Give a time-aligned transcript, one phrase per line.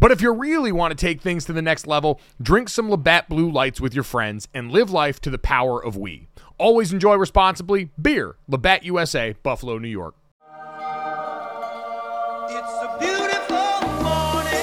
[0.00, 3.28] But if you really want to take things to the next level, drink some Labatt
[3.28, 6.28] Blue Lights with your friends and live life to the power of we.
[6.58, 7.90] Always enjoy responsibly.
[8.00, 10.14] Beer, Labatt USA, Buffalo, New York.
[12.46, 14.54] It's a beautiful morning.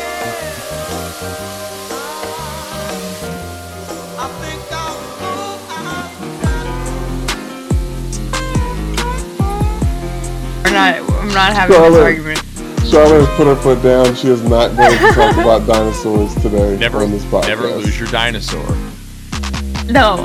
[4.17, 5.31] I think I'll go
[5.79, 6.11] out.
[10.63, 10.93] We're not.
[11.21, 12.50] I'm not having this argument.
[12.91, 14.13] Charlotte has put her foot down.
[14.15, 17.47] She is not going to talk about dinosaurs today Never, on this podcast.
[17.47, 18.63] never lose your dinosaur.
[19.85, 20.17] No,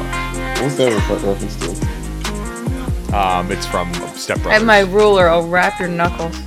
[0.61, 3.17] What's that refer- reference to?
[3.17, 4.53] Um, it's from Step I Brothers.
[4.59, 5.28] have my ruler.
[5.28, 6.34] I'll wrap your knuckles.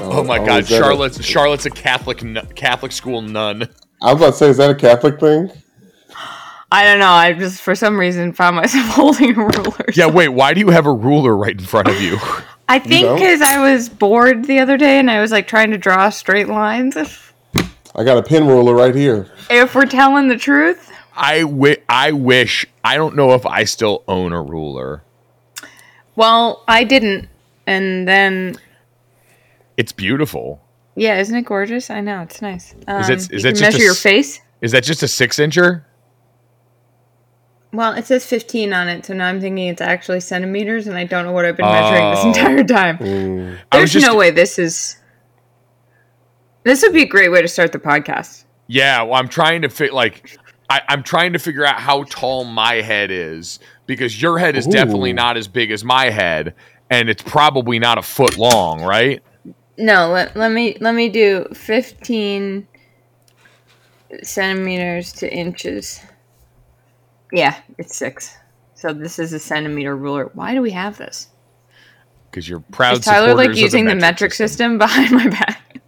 [0.00, 2.22] oh my oh, God, is that a- Charlotte's Charlotte's a Catholic
[2.54, 3.68] Catholic school nun.
[4.02, 5.50] I was about to say, is that a Catholic thing?
[6.70, 7.08] I don't know.
[7.08, 9.84] I just for some reason found myself holding a ruler.
[9.94, 12.18] Yeah, wait, why do you have a ruler right in front of you?
[12.68, 13.18] I think don't?
[13.18, 16.48] because I was bored the other day and I was like trying to draw straight
[16.48, 16.96] lines.
[17.94, 19.30] I got a pin ruler right here.
[19.50, 24.02] If we're telling the truth, I wi- I wish I don't know if I still
[24.08, 25.02] own a ruler.
[26.16, 27.28] well, I didn't,
[27.66, 28.56] and then
[29.76, 30.60] It's beautiful.
[30.96, 31.90] yeah, isn't it gorgeous?
[31.90, 32.74] I know it's nice.
[32.88, 34.40] Um, Is it- is you it can just measure a your face?
[34.60, 35.82] Is that just a six incher?
[37.74, 41.02] Well, it says 15 on it, so now I'm thinking it's actually centimeters, and I
[41.04, 42.28] don't know what I've been measuring this Oh.
[42.28, 42.98] entire time.
[42.98, 43.58] Mm.
[43.72, 44.96] There's just no way this is.
[46.62, 48.44] This would be a great way to start the podcast.
[48.68, 50.38] Yeah, well, I'm trying to fit like
[50.70, 54.66] I, I'm trying to figure out how tall my head is because your head is
[54.66, 56.54] definitely not as big as my head,
[56.90, 59.20] and it's probably not a foot long, right?
[59.76, 62.68] No, let, let me let me do 15
[64.22, 66.00] centimeters to inches.
[67.34, 68.36] Yeah, it's six.
[68.74, 70.30] So this is a centimeter ruler.
[70.34, 71.28] Why do we have this?
[72.30, 72.98] Because you're proud.
[72.98, 74.78] Is Tyler like using the metric system.
[74.78, 75.80] behind my back?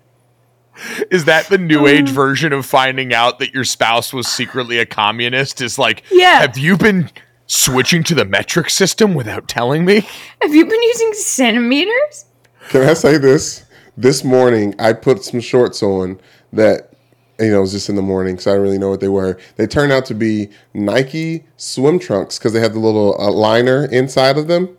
[1.11, 1.91] Is that the new uh.
[1.91, 5.61] age version of finding out that your spouse was secretly a communist?
[5.61, 6.41] Is like, Yeah.
[6.41, 7.11] have you been
[7.47, 10.07] switching to the metric system without telling me?
[10.43, 12.27] Have you been using centimeters?
[12.71, 13.65] Can I say this?
[13.97, 16.21] This morning, I put some shorts on
[16.53, 16.93] that,
[17.39, 19.09] you know, it was just in the morning, so I don't really know what they
[19.09, 19.39] were.
[19.57, 23.85] They turned out to be Nike swim trunks because they had the little uh, liner
[23.87, 24.77] inside of them.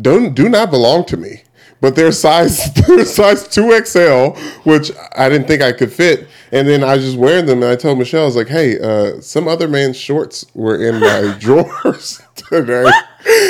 [0.00, 1.42] Don't do not belong to me,
[1.80, 4.38] but they're size they're size two XL,
[4.68, 6.28] which I didn't think I could fit.
[6.52, 8.78] And then I was just wearing them, and I told Michelle, I was like, "Hey,
[8.78, 12.84] uh, some other man's shorts were in my drawers today."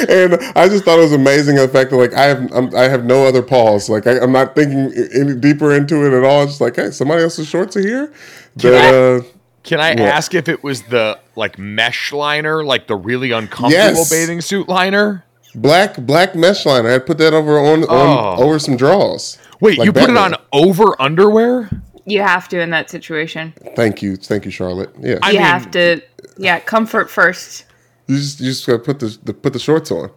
[0.08, 2.84] and I just thought it was amazing the fact that like I have I'm, I
[2.88, 3.88] have no other pause.
[3.90, 6.42] Like I, I'm not thinking any deeper into it at all.
[6.44, 8.12] It's just like, hey, somebody else's shorts are here.
[8.56, 9.26] That, uh,
[9.64, 14.10] Can I ask if it was the like mesh liner, like the really uncomfortable Yes.
[14.10, 15.22] bathing suit liner?
[15.54, 16.90] black black mesh liner.
[16.90, 18.42] I put that over on, on Oh.
[18.42, 19.38] over some draws.
[19.60, 21.70] Wait, Like you put it on over underwear?
[22.06, 23.52] You have to in that situation.
[23.74, 24.90] Thank you, thank you, Charlotte.
[25.00, 26.00] Yeah, I you mean- have to.
[26.38, 27.64] Yeah, comfort first.
[28.06, 30.10] you just you just gotta put the, the put the shorts on.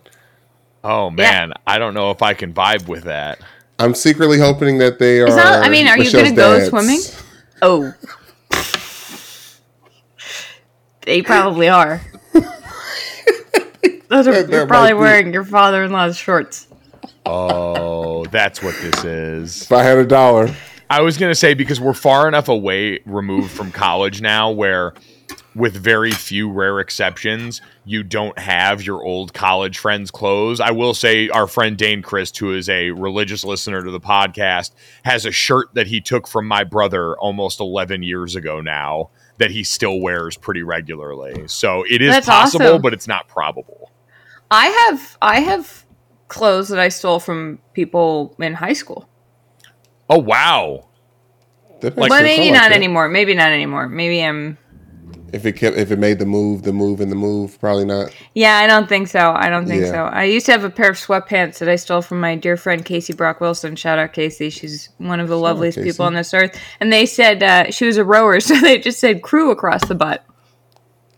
[0.84, 3.40] Oh man, I don't know if I can vibe with that.
[3.80, 5.28] I'm secretly hoping that they are.
[5.28, 6.70] Is that- I mean, are you gonna go dads.
[6.70, 7.00] swimming?
[7.62, 7.94] Oh.
[11.02, 12.02] they probably are.
[12.34, 15.00] Those are, That- you're that probably might be.
[15.00, 16.68] wearing your father in law's shorts.
[17.26, 19.64] Oh, that's what this is.
[19.64, 20.54] If I had a dollar,
[20.90, 24.94] I was gonna say because we're far enough away removed from college now where
[25.56, 30.60] with very few rare exceptions, you don't have your old college friends' clothes.
[30.60, 34.72] I will say our friend Dane Christ, who is a religious listener to the podcast,
[35.04, 39.52] has a shirt that he took from my brother almost 11 years ago now that
[39.52, 41.48] he still wears pretty regularly.
[41.48, 42.82] So it is That's possible, awesome.
[42.82, 43.92] but it's not probable.
[44.52, 45.86] I have I have
[46.28, 49.09] clothes that I stole from people in high school.
[50.10, 50.86] Oh wow.
[51.82, 52.72] That makes but maybe not that.
[52.74, 53.08] anymore.
[53.08, 53.88] Maybe not anymore.
[53.88, 54.58] Maybe I'm
[55.32, 58.14] If it kept, if it made the move, the move, and the move, probably not.
[58.34, 59.34] Yeah, I don't think so.
[59.38, 59.92] I don't think Yeah.
[59.92, 60.04] so.
[60.06, 62.84] I used to have a pair of sweatpants that I stole from my dear friend
[62.84, 63.76] Casey Brock Wilson.
[63.76, 64.50] Shout out Casey.
[64.50, 66.60] She's one of the loveliest people on this earth.
[66.82, 69.96] And they said uh, she was a rower, so they just said crew across the
[69.96, 70.26] butt.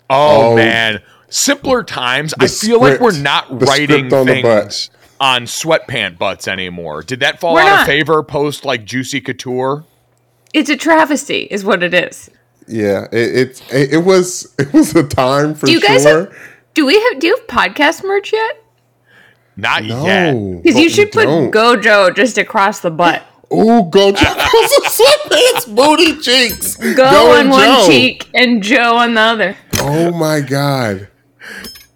[0.10, 0.56] Oh, Oh.
[0.56, 1.02] man.
[1.30, 2.34] Simpler times.
[2.40, 4.90] I feel like we're not The writing script on the things butt.
[5.22, 7.04] On sweatpant butts anymore.
[7.04, 7.82] Did that fall We're out not.
[7.82, 9.86] of favor post like Juicy Couture?
[10.54, 12.30] It's a travesty, is what it is.
[12.68, 16.26] Yeah, it, it it was it was a time for Do you guys sure.
[16.26, 16.38] have?
[16.74, 17.20] Do we have?
[17.20, 18.64] Do you have podcast merch yet?
[19.58, 20.34] Not yet.
[20.64, 21.52] Because you should put don't.
[21.52, 23.24] Gojo just across the butt.
[23.54, 24.26] Ooh, go Joe.
[24.86, 26.78] sweatpants, booty cheeks.
[26.78, 27.84] Go, on one Joe.
[27.88, 29.58] cheek and Joe on the other.
[29.80, 31.10] Oh my god.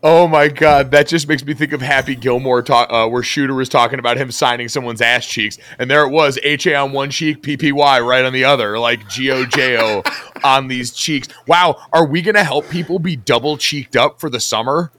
[0.08, 3.56] Oh my god, that just makes me think of Happy Gilmore talk, uh, where Shooter
[3.56, 7.10] was talking about him signing someone's ass cheeks, and there it was, HA on one
[7.10, 10.04] cheek, PPY right on the other, like G O J O
[10.44, 11.28] on these cheeks.
[11.48, 14.92] Wow, are we gonna help people be double cheeked up for the summer?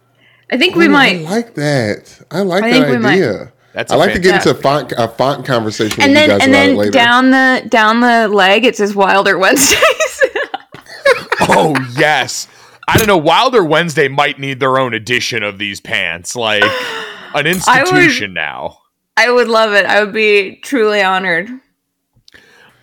[0.50, 1.18] I think we Ooh, might.
[1.18, 2.20] I like that.
[2.32, 3.12] I like I that think might.
[3.12, 3.52] idea.
[3.74, 6.38] That's I a like to get into font, a font conversation and with then you
[6.38, 6.90] guys and about it then later.
[6.90, 10.22] down the down the leg it says Wilder Wednesdays.
[11.48, 12.48] Oh yes.
[12.88, 13.18] I don't know.
[13.18, 16.62] Wilder Wednesday might need their own edition of these pants, like
[17.34, 18.78] an institution now.
[19.16, 19.86] I would love it.
[19.86, 21.48] I would be truly honored.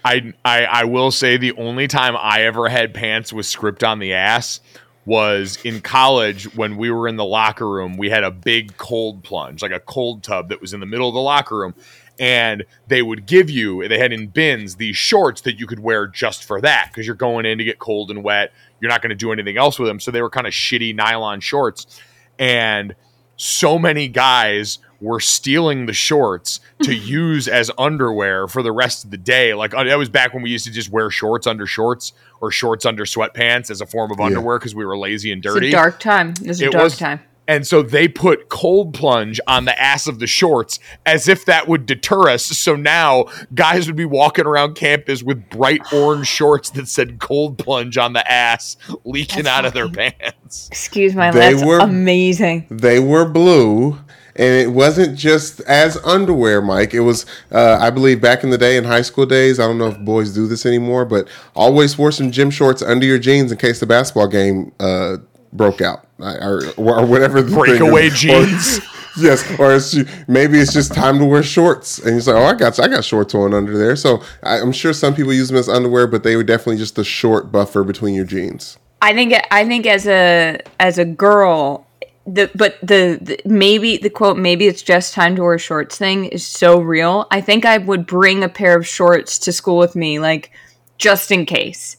[0.05, 3.99] I, I I will say the only time I ever had pants with script on
[3.99, 4.59] the ass
[5.05, 7.97] was in college when we were in the locker room.
[7.97, 11.07] We had a big cold plunge, like a cold tub that was in the middle
[11.07, 11.75] of the locker room.
[12.19, 16.07] And they would give you, they had in bins these shorts that you could wear
[16.07, 18.53] just for that because you're going in to get cold and wet.
[18.83, 20.01] You're not going to do anything else with them.
[20.01, 22.01] So they were kind of shitty nylon shorts.
[22.37, 22.93] And
[23.37, 29.11] so many guys were stealing the shorts to use as underwear for the rest of
[29.11, 29.53] the day.
[29.53, 32.51] Like uh, that was back when we used to just wear shorts under shorts or
[32.51, 35.69] shorts under sweatpants as a form of underwear because we were lazy and dirty.
[35.69, 36.33] a dark time.
[36.41, 37.21] It's a It dark was- time.
[37.47, 41.67] And so they put cold plunge on the ass of the shorts as if that
[41.67, 42.45] would deter us.
[42.45, 47.57] So now guys would be walking around campus with bright orange shorts that said cold
[47.57, 50.69] plunge on the ass leaking That's out of their pants.
[50.71, 52.67] Excuse my They that's were- amazing.
[52.69, 53.97] they were blue
[54.35, 58.57] and it wasn't just as underwear mike it was uh, i believe back in the
[58.57, 61.99] day in high school days i don't know if boys do this anymore but always
[61.99, 65.17] wore some gym shorts under your jeans in case the basketball game uh,
[65.53, 66.07] broke out.
[66.19, 68.13] Or, or whatever the thing Breakaway is.
[68.13, 68.79] Or- jeans.
[69.17, 69.95] yes or it's,
[70.27, 71.99] maybe it's just time to wear shorts.
[71.99, 73.95] And you say oh i got i got shorts on under there.
[73.95, 76.95] So I, i'm sure some people use them as underwear but they were definitely just
[76.95, 78.77] the short buffer between your jeans.
[79.01, 81.85] I think I think as a as a girl,
[82.25, 86.25] the but the, the maybe the quote maybe it's just time to wear shorts thing
[86.25, 87.27] is so real.
[87.29, 90.51] I think I would bring a pair of shorts to school with me, like
[90.97, 91.97] just in case,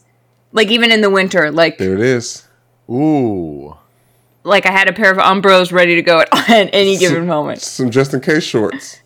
[0.51, 2.45] like even in the winter, like there it is
[2.89, 3.75] Ooh.
[4.43, 7.61] like I had a pair of Umbros ready to go at, at any given moment.
[7.61, 9.01] some just in case shorts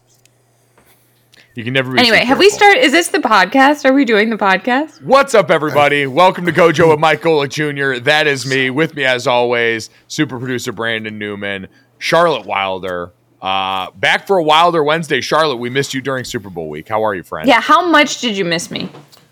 [1.55, 2.57] You can never be Anyway, have we careful.
[2.57, 2.83] started?
[2.83, 3.85] Is this the podcast?
[3.85, 5.01] Are we doing the podcast?
[5.01, 6.07] What's up, everybody?
[6.07, 8.01] Welcome to Gojo with Mike Golic Jr.
[8.03, 8.69] That is me.
[8.69, 11.67] With me, as always, super producer Brandon Newman,
[11.97, 13.13] Charlotte Wilder.
[13.41, 15.21] Uh, back for a Wilder Wednesday.
[15.21, 16.89] Charlotte, we missed you during Super Bowl week.
[16.89, 17.47] How are you, friend?
[17.47, 17.61] Yeah.
[17.61, 18.89] How much did you miss me?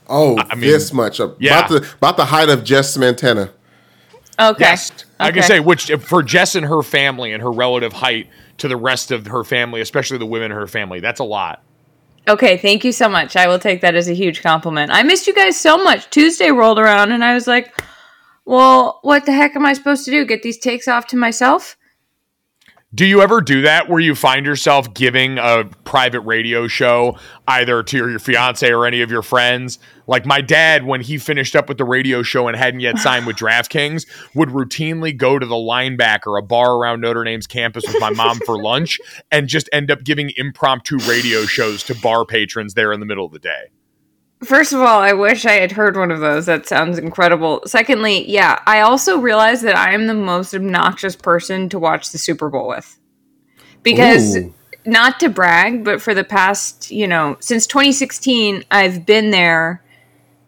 [0.09, 1.67] Oh, I mean, this much about yeah.
[1.67, 3.51] the about the height of Jess Montana.
[4.39, 4.63] Okay.
[4.63, 5.05] Yes.
[5.19, 8.29] I can say, which for Jess and her family and her relative height
[8.59, 11.63] to the rest of her family, especially the women in her family, that's a lot.
[12.27, 13.35] Okay, thank you so much.
[13.35, 14.91] I will take that as a huge compliment.
[14.91, 16.09] I missed you guys so much.
[16.09, 17.73] Tuesday rolled around and I was like,
[18.45, 20.25] well, what the heck am I supposed to do?
[20.25, 21.77] Get these takes off to myself?
[22.97, 27.83] Do you ever do that where you find yourself giving a private radio show either
[27.83, 29.77] to your, your fiance or any of your friends?
[30.07, 33.27] Like my dad, when he finished up with the radio show and hadn't yet signed
[33.27, 38.01] with DraftKings, would routinely go to the linebacker, a bar around Notre Dame's campus with
[38.01, 38.99] my mom for lunch,
[39.29, 43.27] and just end up giving impromptu radio shows to bar patrons there in the middle
[43.27, 43.69] of the day.
[44.43, 46.45] First of all, I wish I had heard one of those.
[46.45, 47.63] That sounds incredible.
[47.65, 52.19] Secondly, yeah, I also realized that I am the most obnoxious person to watch the
[52.19, 52.99] Super Bowl with.
[53.81, 54.53] Because Ooh.
[54.85, 59.83] not to brag, but for the past, you know, since 2016, I've been there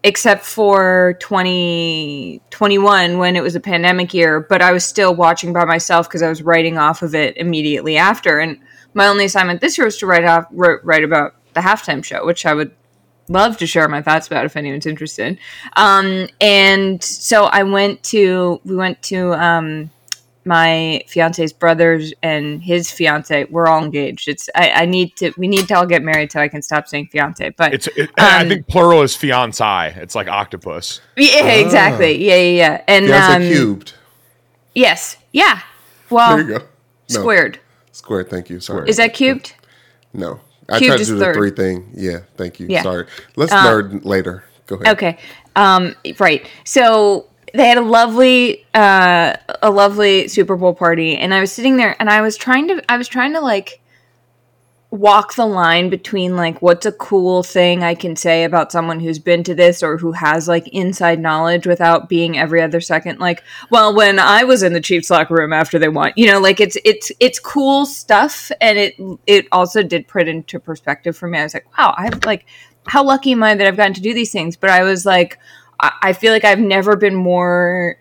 [0.04, 5.66] except for 2021 when it was a pandemic year, but I was still watching by
[5.66, 8.40] myself because I was writing off of it immediately after.
[8.40, 8.60] And
[8.94, 12.26] my only assignment this year was to write off write, write about the halftime show,
[12.26, 12.72] which I would
[13.30, 15.38] love to share my thoughts about if anyone's interested.
[15.78, 19.90] Um, and so I went to we went to um,
[20.46, 23.46] my fiance's brothers and his fiance.
[23.46, 24.28] We're all engaged.
[24.28, 26.88] It's I, I need to we need to all get married so I can stop
[26.88, 27.50] saying fiance.
[27.52, 29.94] But It's it, I Um, think plural is fiance.
[29.98, 31.00] It's like octopus.
[31.16, 32.18] yeah, exactly.
[32.26, 32.82] Yeah, yeah, yeah.
[32.88, 33.94] And Fiance um, cubed.
[34.74, 35.62] yes, yeah.
[36.10, 36.66] Well, There you go.
[37.12, 37.60] No, squared.
[37.92, 38.30] Squared.
[38.30, 38.60] Thank you.
[38.60, 38.90] Sorry.
[38.90, 39.54] Is that cubed?
[40.14, 40.40] No.
[40.72, 41.36] I tried to do the third.
[41.36, 41.92] three thing.
[41.94, 42.20] Yeah.
[42.38, 42.68] Thank you.
[42.70, 42.84] Yeah.
[42.84, 43.06] Sorry.
[43.36, 44.44] Let's Uh, nerd later.
[44.68, 44.94] Go ahead.
[44.96, 45.18] Okay.
[45.56, 46.46] Um, right.
[46.64, 51.78] So they had a lovely, uh, a lovely Super Bowl party, and I was sitting
[51.78, 53.82] there, and I was trying to, I was trying to like
[54.92, 59.20] walk the line between like what's a cool thing I can say about someone who's
[59.20, 63.44] been to this or who has like inside knowledge without being every other second like,
[63.70, 66.60] well, when I was in the Chiefs locker room after they won, you know, like
[66.60, 68.96] it's it's it's cool stuff, and it
[69.28, 71.38] it also did put into perspective for me.
[71.38, 72.46] I was like, wow, I've like
[72.88, 74.58] how lucky am I that I've gotten to do these things?
[74.58, 75.38] But I was like,
[75.80, 77.98] I, I feel like I've never been more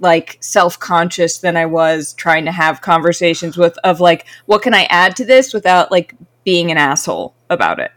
[0.00, 4.84] like self-conscious than I was trying to have conversations with of like what can I
[4.84, 6.14] add to this without like
[6.44, 7.90] being an asshole about it.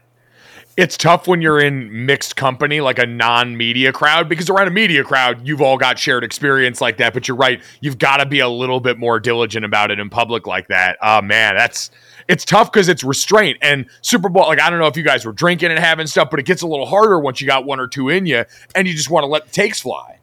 [0.76, 5.02] It's tough when you're in mixed company, like a non-media crowd, because around a media
[5.02, 7.12] crowd, you've all got shared experience like that.
[7.14, 10.08] But you're right, you've got to be a little bit more diligent about it in
[10.08, 10.96] public like that.
[11.02, 11.90] Oh man, that's
[12.28, 14.44] it's tough because it's restraint and Super Bowl.
[14.44, 16.62] Like I don't know if you guys were drinking and having stuff, but it gets
[16.62, 18.44] a little harder once you got one or two in you,
[18.76, 20.17] and you just want to let the takes fly.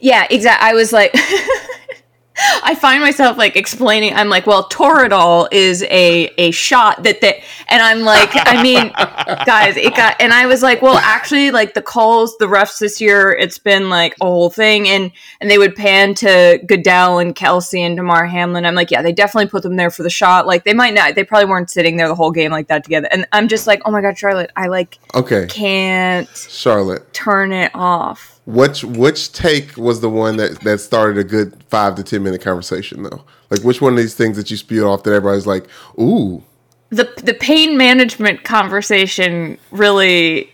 [0.00, 0.68] Yeah, exactly.
[0.68, 1.12] I was like,
[2.62, 4.14] I find myself like explaining.
[4.14, 7.36] I'm like, well, Toradol is a a shot that that,
[7.68, 8.88] and I'm like, I mean,
[9.44, 12.98] guys, it got, and I was like, well, actually, like the calls, the refs this
[12.98, 15.12] year, it's been like a whole thing, and
[15.42, 18.64] and they would pan to Goodell and Kelce and Damar Hamlin.
[18.64, 20.46] I'm like, yeah, they definitely put them there for the shot.
[20.46, 23.08] Like they might not, they probably weren't sitting there the whole game like that together.
[23.10, 25.46] And I'm just like, oh my god, Charlotte, I like Okay.
[25.46, 27.12] can't Charlotte.
[27.12, 28.39] turn it off.
[28.50, 32.40] Which which take was the one that that started a good five to ten minute
[32.40, 33.24] conversation though?
[33.50, 35.66] Like which one of these things that you spewed off that everybody's like,
[35.98, 36.42] ooh,
[36.90, 40.50] the the pain management conversation really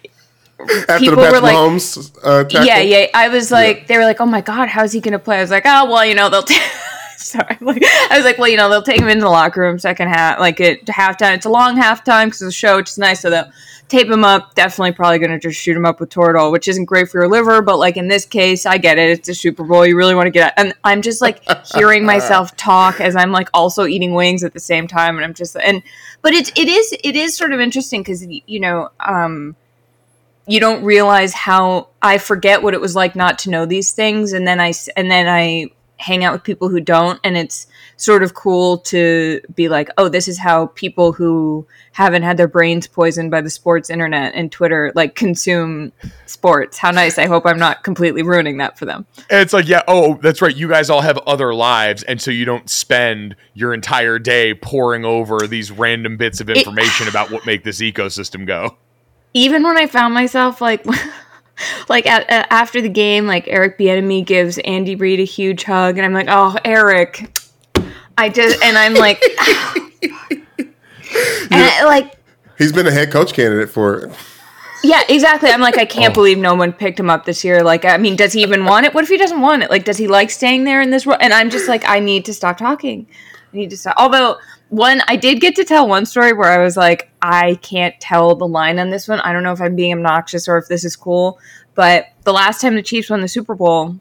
[0.61, 3.07] after People were like- Mahomes uh, yeah yeah.
[3.15, 5.39] I was like they were like oh my god how's he gonna play?
[5.39, 6.61] I was like oh well you know they'll t-
[7.17, 7.57] sorry.
[7.61, 10.09] Like, i was like well you know they'll take him into the locker room second
[10.09, 11.35] half like at halftime.
[11.35, 13.51] It's a long halftime because of the show which is nice so they'll
[13.89, 17.09] tape him up definitely probably gonna just shoot him up with toradol which isn't great
[17.09, 19.11] for your liver but like in this case i get it.
[19.11, 19.87] It's a super bowl.
[19.87, 21.43] You really want to get out and i'm just like
[21.75, 25.35] hearing myself talk as i'm like also eating wings at the same time and i'm
[25.35, 25.83] just and
[26.23, 29.55] but it's it is it is sort of interesting because you know um
[30.49, 34.33] you don't realize how I forget what it was like not to know these things,
[34.33, 37.67] and then I s- and then I hang out with people who don't, and it's
[37.97, 42.49] sort of cool to be like, oh, this is how people who haven't had their
[42.49, 45.93] brains poisoned by the sports internet and Twitter like consume
[46.27, 46.77] sports.
[46.79, 47.19] How nice!
[47.19, 49.07] I hope I'm not completely ruining that for them.
[49.31, 50.55] And it's like, yeah, oh, that's right.
[50.55, 55.05] You guys all have other lives, and so you don't spend your entire day poring
[55.05, 58.77] over these random bits of information about what make this ecosystem go.
[59.33, 60.85] even when I found myself like
[61.89, 65.97] like at, at- after the game, like Eric Bieniemy gives Andy Reid a huge hug,
[65.97, 67.39] and I'm like, oh, Eric,
[68.19, 69.23] I just and I'm like,
[70.59, 70.73] and
[71.53, 72.15] I, like
[72.59, 74.11] He's been a head coach candidate for
[74.85, 75.51] yeah, exactly.
[75.51, 76.15] I'm like, I can't Oh.
[76.15, 77.63] believe no one picked him up this year.
[77.65, 78.95] Like, I mean, does he even want it?
[78.95, 79.71] What if he doesn't want it?
[79.71, 81.07] Like, does he like staying there in this?
[81.07, 81.17] role?
[81.21, 83.07] and I'm just like, I need to stop talking.
[83.53, 83.95] I need to stop.
[83.99, 84.37] Although
[84.69, 88.35] one, I did get to tell one story where I was like, I can't tell
[88.37, 89.19] the line on this one.
[89.21, 91.39] I don't know if I'm being obnoxious or if this is cool.
[91.75, 93.99] But the last time the Chiefs won the Super Bowl,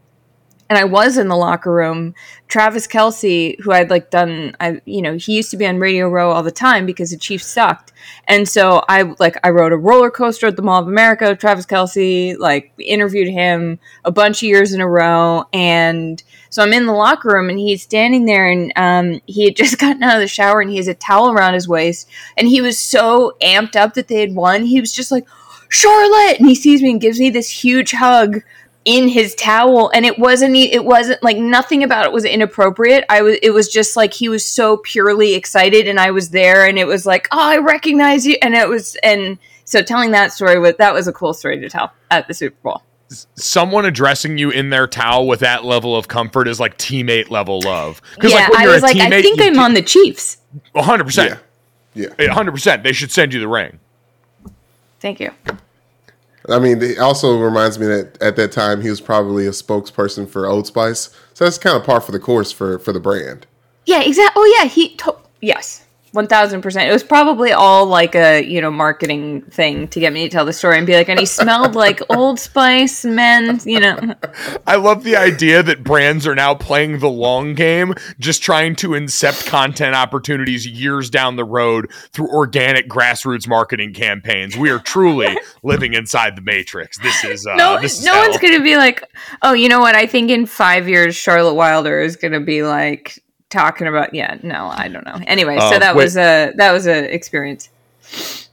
[0.69, 2.15] and I was in the locker room.
[2.47, 6.09] Travis Kelce, who I'd like done, I you know he used to be on Radio
[6.09, 7.91] Row all the time because the Chiefs sucked,
[8.27, 11.35] and so I like I rode a roller coaster at the Mall of America.
[11.35, 16.73] Travis Kelce like interviewed him a bunch of years in a row, and so I'm
[16.73, 20.15] in the locker room and he's standing there, and um, he had just gotten out
[20.15, 23.33] of the shower and he has a towel around his waist, and he was so
[23.41, 24.65] amped up that they had won.
[24.65, 25.27] He was just like
[25.69, 28.41] Charlotte, and he sees me and gives me this huge hug
[28.85, 33.03] in his towel and it wasn't e- it wasn't like nothing about it was inappropriate
[33.09, 36.65] i was it was just like he was so purely excited and i was there
[36.65, 40.31] and it was like oh i recognize you and it was and so telling that
[40.31, 42.83] story was that was a cool story to tell at the super bowl
[43.35, 47.61] Someone addressing you in their towel with that level of comfort is like teammate level
[47.61, 48.01] love.
[48.15, 50.37] Because yeah like when i you're was a like i think i'm on the chiefs
[50.75, 51.39] hundred percent,
[51.93, 52.07] yeah.
[52.17, 52.83] a hundred percent.
[52.83, 53.79] They should send you the ring.
[54.99, 55.31] thank you
[56.49, 60.29] I mean, it also reminds me that at that time he was probably a spokesperson
[60.29, 63.47] for Old Spice, so that's kind of par for the course for for the brand.
[63.85, 65.84] yeah exactly oh yeah he to- yes
[66.15, 66.89] One thousand percent.
[66.89, 70.45] It was probably all like a you know marketing thing to get me to tell
[70.45, 73.59] the story and be like, and he smelled like Old Spice men.
[73.65, 74.15] You know,
[74.67, 78.91] I love the idea that brands are now playing the long game, just trying to
[78.91, 84.55] incept content opportunities years down the road through organic grassroots marketing campaigns.
[84.55, 86.97] We are truly living inside the matrix.
[86.99, 88.29] This is uh, no, this is no hell.
[88.29, 89.03] one's gonna be like,
[89.41, 89.95] oh, you know what?
[89.95, 94.13] I think in five years, Charlotte Wilder is gonna be like talking about.
[94.13, 95.19] Yeah, no, I don't know.
[95.27, 96.03] Anyway, so Uh, that wait.
[96.03, 97.69] was a that was a experience.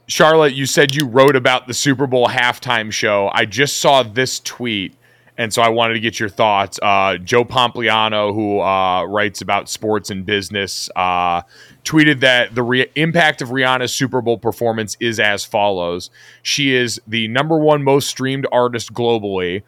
[0.07, 3.29] Charlotte, you said you wrote about the Super Bowl halftime show.
[3.33, 4.95] I just saw this tweet,
[5.37, 6.77] and so I wanted to get your thoughts.
[6.81, 11.43] Uh, Joe Pompliano, who uh, writes about sports and business, uh,
[11.85, 16.09] tweeted that the re- impact of Rihanna's Super Bowl performance is as follows:
[16.41, 19.63] She is the number one most streamed artist globally.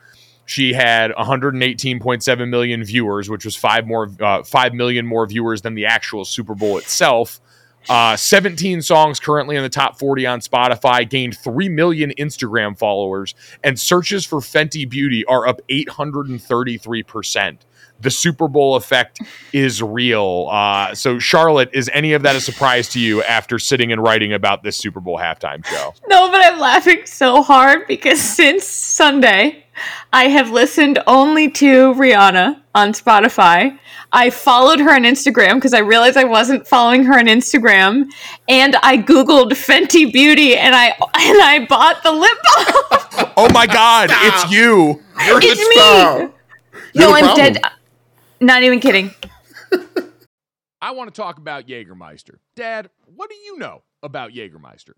[0.45, 5.73] She had 118.7 million viewers, which was five more, uh, five million more viewers than
[5.73, 7.41] the actual Super Bowl itself.
[7.87, 13.35] Uh, 17 songs currently in the top 40 on Spotify, gained 3 million Instagram followers,
[13.63, 17.57] and searches for Fenty Beauty are up 833%.
[18.01, 19.21] The Super Bowl effect
[19.53, 20.49] is real.
[20.51, 24.33] Uh, so, Charlotte, is any of that a surprise to you after sitting and writing
[24.33, 25.93] about this Super Bowl halftime show?
[26.07, 29.65] No, but I'm laughing so hard because since Sunday,
[30.11, 33.79] I have listened only to Rihanna on Spotify.
[34.11, 38.05] I followed her on Instagram because I realized I wasn't following her on Instagram,
[38.47, 43.01] and I googled Fenty Beauty and I and I bought the lip balm.
[43.37, 45.01] Oh my God, it's you.
[45.25, 45.75] You're It's the me.
[45.75, 46.33] star.
[46.95, 47.53] You're no, I'm problem.
[47.53, 47.61] dead.
[48.39, 49.11] Not even kidding.
[50.81, 52.35] I want to talk about Jägermeister.
[52.55, 54.93] Dad, what do you know about Jägermeister?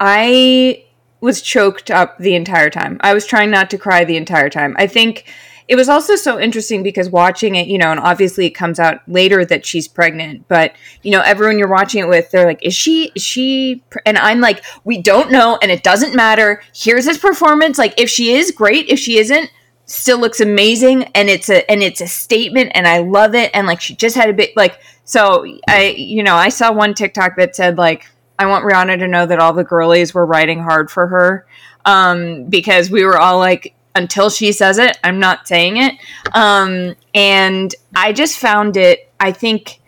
[0.00, 0.84] I
[1.20, 2.98] was choked up the entire time.
[3.00, 4.76] I was trying not to cry the entire time.
[4.78, 5.26] I think
[5.68, 9.00] it was also so interesting because watching it, you know, and obviously it comes out
[9.06, 12.74] later that she's pregnant, but you know, everyone you're watching it with, they're like, "Is
[12.74, 13.12] she?
[13.14, 16.62] Is she?" And I'm like, "We don't know, and it doesn't matter.
[16.74, 17.76] Here's his performance.
[17.76, 19.50] Like, if she is great, if she isn't."
[19.90, 23.66] still looks amazing and it's a and it's a statement and I love it and
[23.66, 27.36] like she just had a bit like so I you know I saw one TikTok
[27.36, 28.06] that said like
[28.38, 31.46] I want Rihanna to know that all the girlies were writing hard for her
[31.84, 35.94] um because we were all like until she says it I'm not saying it
[36.32, 39.80] um and I just found it I think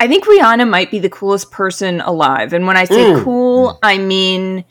[0.00, 3.24] I think Rihanna might be the coolest person alive and when I say Mm.
[3.24, 4.64] cool I mean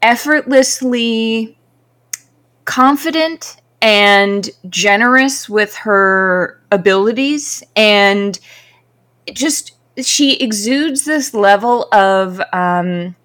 [0.00, 1.56] effortlessly
[2.64, 8.38] confident and generous with her abilities and
[9.32, 13.16] just she exudes this level of um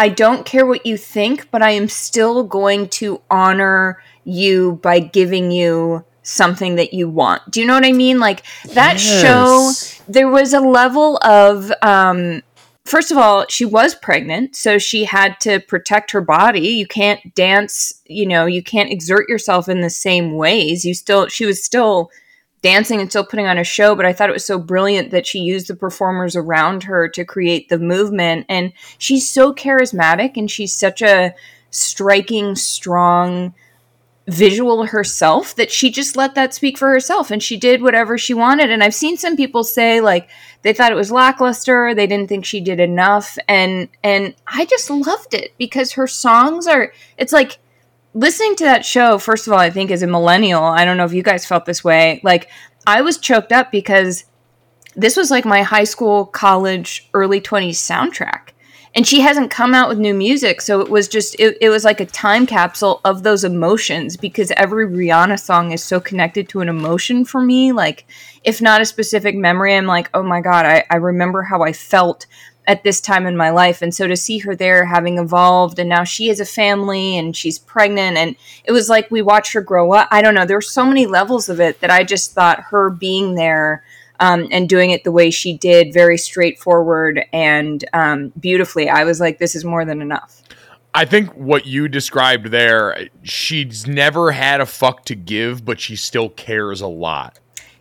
[0.00, 5.00] I don't care what you think, but I am still going to honor you by
[5.00, 7.50] giving you something that you want.
[7.50, 8.20] Do you know what I mean?
[8.20, 8.44] Like
[8.74, 9.72] that show
[10.08, 12.42] there was a level of um
[12.84, 17.34] first of all she was pregnant so she had to protect her body you can't
[17.34, 21.62] dance you know you can't exert yourself in the same ways you still she was
[21.62, 22.10] still
[22.62, 25.26] dancing and still putting on a show but i thought it was so brilliant that
[25.26, 28.46] she used the performers around her to create the movement.
[28.48, 31.34] And she's so charismatic and she's such a
[31.70, 33.54] striking strong
[34.26, 37.30] visual herself that she just let that speak for herself.
[37.30, 38.70] And she did whatever she wanted.
[38.70, 40.28] And i've seen some people say like
[40.62, 43.38] they thought it was lackluster they didn't think she did enough.
[43.48, 47.58] And and i just loved it because her songs are it's like
[48.14, 51.04] listening to that show first of all i think as a millennial i don't know
[51.04, 52.48] if you guys felt this way like
[52.86, 54.24] i was choked up because
[54.98, 58.50] this was like my high school college early 20s soundtrack.
[58.94, 61.84] And she hasn't come out with new music so it was just it, it was
[61.84, 66.60] like a time capsule of those emotions because every rihanna song is so connected to
[66.60, 67.70] an emotion for me.
[67.70, 68.06] Like
[68.42, 71.72] if not a specific memory i'm like oh my god i, I remember how i
[71.72, 72.26] felt
[72.68, 75.88] at this time in my life and so to see her there having evolved and
[75.88, 79.60] now she has a family and she's pregnant and it was like we watched her
[79.60, 82.32] grow up i don't know there were so many levels of it that i just
[82.32, 83.82] thought her being there
[84.20, 88.88] um, and doing it the way she did, very straightforward and um, beautifully.
[88.88, 90.42] I was like, this is more than enough.
[90.92, 95.94] I think what you described there, she's never had a fuck to give, but she
[95.94, 97.38] still cares a lot.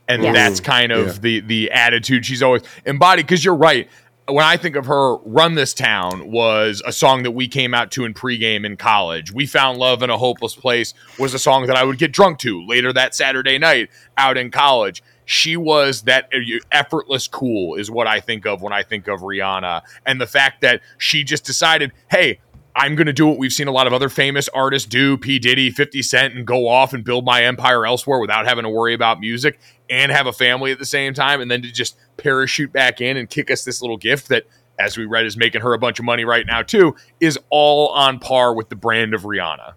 [0.07, 0.35] And Yes.
[0.35, 1.13] that's kind of Yeah.
[1.21, 3.25] the the attitude she's always embodied.
[3.25, 3.89] Because you're right.
[4.29, 7.91] When I think of her, Run This Town was a song that we came out
[7.91, 9.31] to in pregame in college.
[9.31, 12.39] We Found Love in a Hopeless Place was a song that I would get drunk
[12.39, 15.01] to later that Saturday night out in college.
[15.23, 16.29] She was that
[16.73, 19.83] effortless cool, is what I think of when I think of Rihanna.
[20.05, 22.39] And the fact that she just decided, hey,
[22.75, 25.39] I'm going to do what we've seen a lot of other famous artists do, P.
[25.39, 28.93] Diddy, 50 Cent, and go off and build my empire elsewhere without having to worry
[28.93, 29.57] about music
[29.89, 31.39] and have a family at the same time.
[31.39, 34.45] And then to just parachute back in and kick us this little gift that,
[34.79, 37.89] as we read, is making her a bunch of money right now, too, is all
[37.89, 39.73] on par with the brand of Rihanna.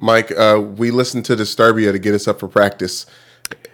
[0.00, 3.06] Mike, uh, we listened to Disturbia to get us up for practice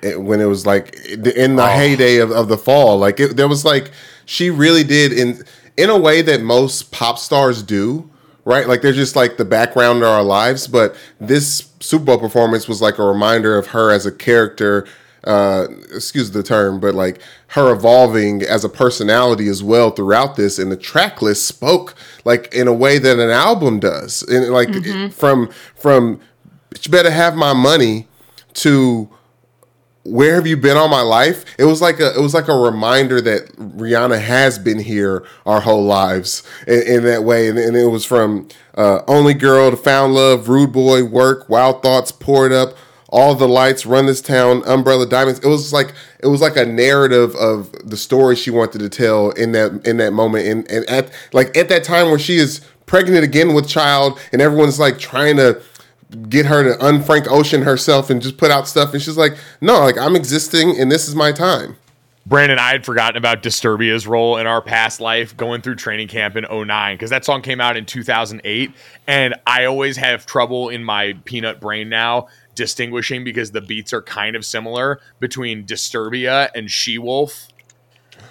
[0.02, 2.98] eh, when it was like in the heyday of, of the fall.
[2.98, 3.90] Like it, there was like
[4.24, 5.42] she really did in
[5.76, 8.08] in a way that most pop stars do,
[8.44, 8.66] right?
[8.66, 10.66] Like they're just like the background of our lives.
[10.66, 14.86] But this Super Bowl performance was like a reminder of her as a character.
[15.26, 20.58] Uh, excuse the term, but like her evolving as a personality as well throughout this,
[20.58, 21.94] and the track list spoke
[22.26, 26.20] like in a way that an album does, and like it- from from
[26.82, 28.06] "You better have my money"
[28.54, 29.08] to
[30.02, 31.46] where have you been all my life?
[31.58, 35.60] It was like a it was like a reminder that rihanna has been here our
[35.62, 37.48] whole lives in, in that way.
[37.48, 41.82] And, and it was from uh, only girl to found love rude boy work wild
[41.82, 42.76] thoughts poured up
[43.14, 45.38] all the lights run this town umbrella diamonds.
[45.38, 49.30] It was like it was like a narrative of the story she wanted to tell
[49.30, 50.48] in that in that moment.
[50.48, 54.42] And, and at like at that time where she is pregnant again with child and
[54.42, 55.62] everyone's like trying to
[56.28, 58.92] get her to unfrank ocean herself and just put out stuff.
[58.92, 61.76] And she's like no like i'm existing and this is my time.
[62.26, 66.36] Brandon, I had forgotten about Disturbia's role in our past life going through training camp
[66.36, 68.72] in 09 because that song came out in 2008.
[69.06, 74.02] And I always have trouble in my peanut brain now distinguishing because the beats are
[74.02, 77.48] kind of similar between Disturbia and She Wolf.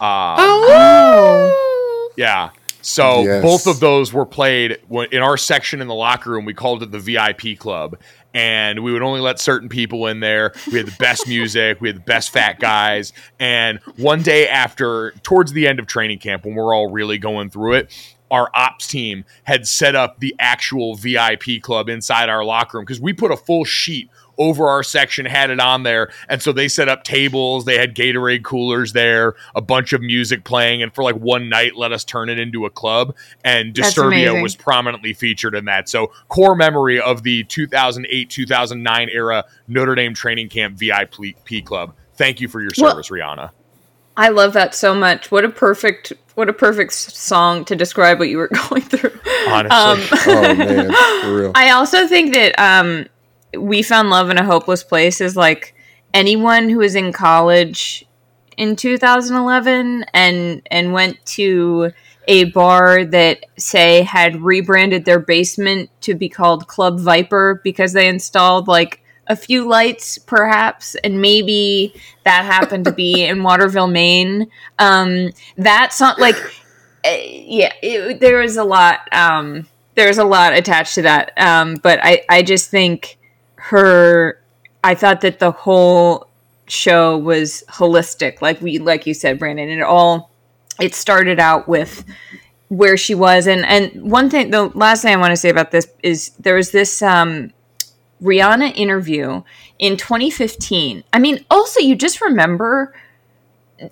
[0.02, 2.12] Uh, Oh.
[2.18, 2.50] yeah.
[2.82, 3.42] So Yes.
[3.42, 4.78] both of those were played
[5.12, 6.44] in our section in the locker room.
[6.46, 7.98] We called it the VIP club,
[8.34, 10.52] and we would only let certain people in there.
[10.70, 13.14] We had the best music, we had the best fat guys.
[13.40, 17.50] And one day after, towards the end of training camp, when we're all really going
[17.50, 22.78] through it, our ops team had set up the actual VIP club inside our locker
[22.78, 26.12] room because we put a full sheet over our section, had it on there.
[26.28, 30.44] And so they set up tables, they had Gatorade coolers there, a bunch of music
[30.44, 33.16] playing, and for like one night let us turn it into a club.
[33.44, 35.88] And Disturbia was prominently featured in that.
[35.88, 41.94] So core memory of the 2008 2009 era Notre Dame training camp VIP club.
[42.16, 43.52] Thank you for your Well- service, Rihanna.
[44.16, 45.32] I love that so much.
[45.32, 49.20] What a perfect what a perfect song to describe what you were going through.
[49.48, 50.34] Honestly.
[50.34, 53.08] oh man for real I also think that um,
[53.58, 55.76] we found love in a hopeless place is like
[56.14, 58.06] anyone who was in college
[58.58, 61.92] in 2011 and and went to
[62.28, 68.08] a bar that say had rebranded their basement to be called Club Viper because they
[68.08, 71.94] installed like a few lights perhaps and maybe
[72.26, 74.50] that happened to be in Waterville Maine.
[74.80, 76.36] Um that song like
[77.04, 81.32] eh, yeah it, there was a lot um there's a lot attached to that.
[81.38, 83.18] Um but i i just think
[83.56, 84.40] her
[84.84, 86.28] i thought that the whole
[86.68, 90.32] show was holistic like we like you said brandon it all
[90.80, 92.04] it started out with
[92.70, 93.48] where she was.
[93.48, 96.56] And and one thing the last thing i want to say about this is there
[96.56, 97.52] was this um
[98.24, 99.44] rihanna interview
[99.80, 102.94] in 2015 i mean also you just remember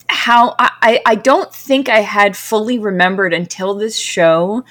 [0.08, 4.64] how I, I don't think I had fully remembered until this show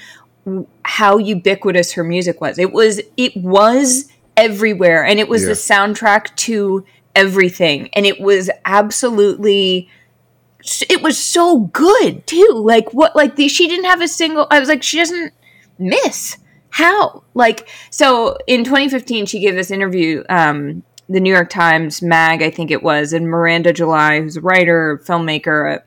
[0.85, 2.59] how ubiquitous her music was.
[2.59, 5.49] It was it was everywhere and it was Yeah.
[5.49, 9.91] the soundtrack to everything and it was absolutely
[10.89, 14.61] it was so good too like what like the she didn't have a single i
[14.61, 15.33] was like she doesn't
[15.79, 16.37] miss
[16.71, 17.25] how?
[17.35, 22.51] Like so in 2015 she gave this interview um the new york times mag i
[22.51, 25.83] think it was and miranda july who's a writer filmmaker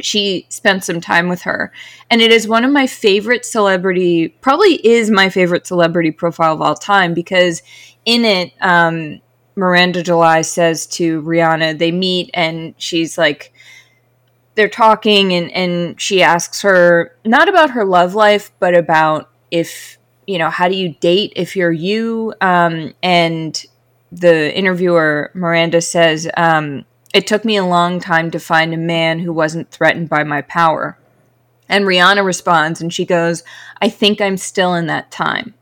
[0.00, 1.72] she spent some time with her.
[2.10, 6.62] And it is one of my favorite celebrity probably is my favorite celebrity profile of
[6.62, 7.62] all time because
[8.04, 9.20] in it um
[9.56, 13.52] miranda july says to rihanna they meet and she's like
[14.54, 19.98] they're talking and and she asks her not about her love life but about if
[20.30, 22.34] you know how do you date if you're you?
[22.40, 23.64] Um and
[24.12, 29.18] the interviewer miranda says um it took me a long time to find a man
[29.20, 30.96] who wasn't threatened by my power.
[31.68, 33.44] And rihanna responds and she goes
[33.80, 35.54] i think i'm still in that time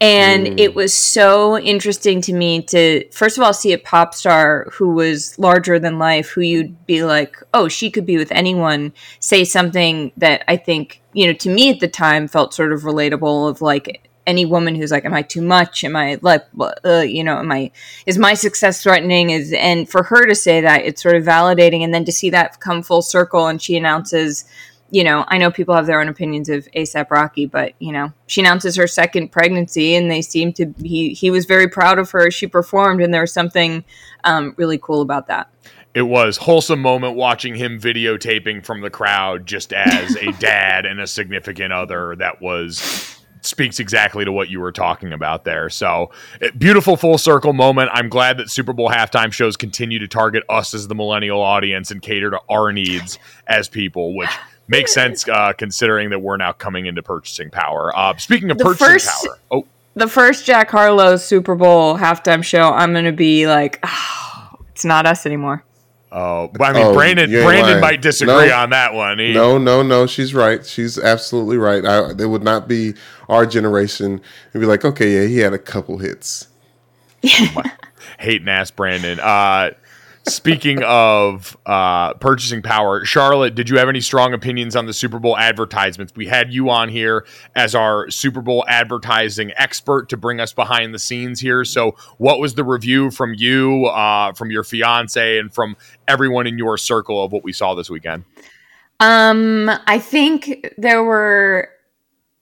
[0.00, 4.68] and it was so interesting to me to first of all see a pop star
[4.72, 8.92] who was larger than life who you'd be like oh she could be with anyone
[9.20, 12.82] say something that i think you know to me at the time felt sort of
[12.82, 15.84] relatable of like any woman who's like am i too much?
[15.84, 16.44] Am i like
[16.84, 17.70] uh, you know am i
[18.06, 19.30] is my success threatening?
[19.30, 21.82] Is and for her to say that it's sort of validating.
[21.82, 24.44] And then to see that come full circle and she announces
[24.90, 28.12] you know, I know people have their own opinions of ASAP Rocky, but you know,
[28.26, 32.10] she announces her second pregnancy, and they seem to he he was very proud of
[32.12, 32.30] her.
[32.30, 33.84] She performed, and there was something
[34.24, 35.50] um, really cool about that.
[35.94, 41.00] It was wholesome moment watching him videotaping from the crowd just as a dad and
[41.00, 45.70] a significant other that was speaks exactly to what you were talking about there.
[45.70, 47.90] So, eh, beautiful full circle moment.
[47.92, 51.90] I'm glad that Super Bowl halftime shows continue to target us as the millennial audience
[51.90, 54.30] and cater to our needs as people, which
[54.68, 57.96] makes sense uh, considering that we're now coming into purchasing power.
[57.96, 62.42] Uh, speaking of The purchasing first- power, oh, The first Jack Harlow Super Bowl halftime
[62.44, 65.62] show, I'm gonna be like, oh, it's not us anymore.
[66.12, 67.80] oh, but I mean, Oh, Brandon, Brandon lying.
[67.80, 68.56] might disagree No.
[68.56, 69.18] on that one.
[69.18, 70.06] He- No, no, no.
[70.06, 70.64] She's right.
[70.64, 71.84] She's absolutely right.
[71.84, 72.94] I, they would not be
[73.28, 74.20] our generation
[74.52, 76.48] and be like, okay, yeah, he had a couple hits.
[78.18, 79.18] hating ass Brandon.
[79.20, 79.70] Uh,
[80.28, 85.18] speaking of uh, purchasing power, Charlotte, did you have any strong opinions on the Super
[85.18, 86.12] Bowl advertisements?
[86.16, 90.94] We had you on here as our Super Bowl advertising expert to bring us behind
[90.94, 91.64] the scenes here.
[91.64, 95.76] So, what was the review from you, uh, from your fiance, and from
[96.08, 98.24] everyone in your circle of what we saw this weekend?
[99.00, 101.70] Um, I think there were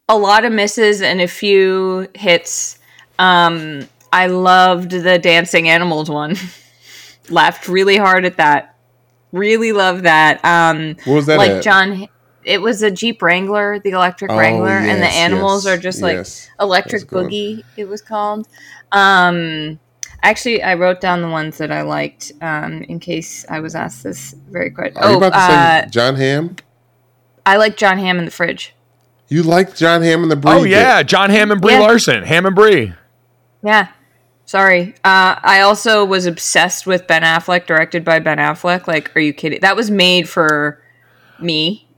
[0.08, 2.78] a lot of misses and a few hits.
[3.18, 6.36] Um, I loved the dancing animals one.
[7.30, 8.76] Laughed really hard at that.
[9.32, 10.44] Really love that.
[10.44, 11.62] Um, What was that like at?
[11.62, 12.06] John,
[12.44, 16.02] it was a Jeep Wrangler, the electric Oh, Wrangler, and the animals yes, are just
[16.02, 16.48] like yes.
[16.60, 17.30] electric That's a good one.
[17.32, 17.64] boogie.
[17.76, 18.46] It was called.
[18.92, 19.80] Um,
[20.22, 24.02] actually, I wrote down the ones that I liked um, in case I was asked
[24.04, 24.94] this very quick.
[24.96, 26.56] Are you oh, about to uh, say Jon Hamm?
[27.46, 28.74] I like Jon Hamm in the fridge.
[29.28, 30.52] You like Jon Hamm and the Brie?
[30.52, 30.70] Oh bit.
[30.70, 31.80] yeah, Jon Hamm and Brie Yeah.
[31.80, 32.92] Larson, Ham and Brie.
[33.64, 33.88] Yeah.
[34.46, 34.94] Sorry.
[35.04, 38.86] Uh, I also was obsessed with Ben Affleck, directed by Ben Affleck.
[38.86, 39.60] Like, are you kidding?
[39.60, 40.82] That was made for
[41.40, 41.88] me.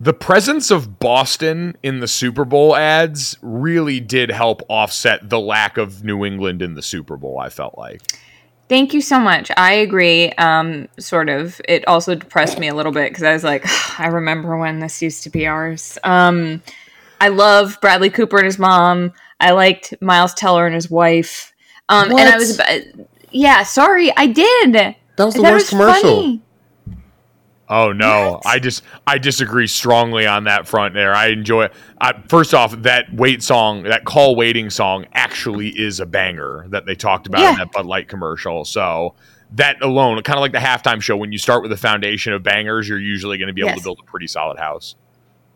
[0.00, 5.78] The presence of Boston in the Super Bowl ads really did help offset the lack
[5.78, 8.02] of New England in the Super Bowl, I felt like.
[8.68, 9.50] Thank you so much.
[9.56, 10.32] I agree.
[10.32, 11.60] Um, sort of.
[11.68, 13.64] It also depressed me a little bit because I was like,
[14.00, 15.96] I remember when this used to be ours.
[16.02, 16.62] Um,
[17.20, 19.12] I love Bradley Cooper and his mom.
[19.40, 21.53] I liked Miles Teller and his wife.
[21.88, 22.80] Um, and I was, about,
[23.30, 23.62] yeah.
[23.62, 24.72] Sorry, I did.
[24.72, 26.40] That was the I thought it worst commercial.
[27.66, 31.14] Oh no, I just I disagree strongly on that front there.
[31.14, 31.72] I enjoy it.
[31.98, 36.84] I, first off, that wait song, that call waiting song, actually is a banger that
[36.84, 38.66] they talked about in that Bud Light commercial.
[38.66, 39.14] So
[39.52, 42.42] that alone, kind of like the halftime show, when you start with a foundation of
[42.42, 43.78] bangers, you're usually going to be able Yes.
[43.78, 44.94] to build a pretty solid house.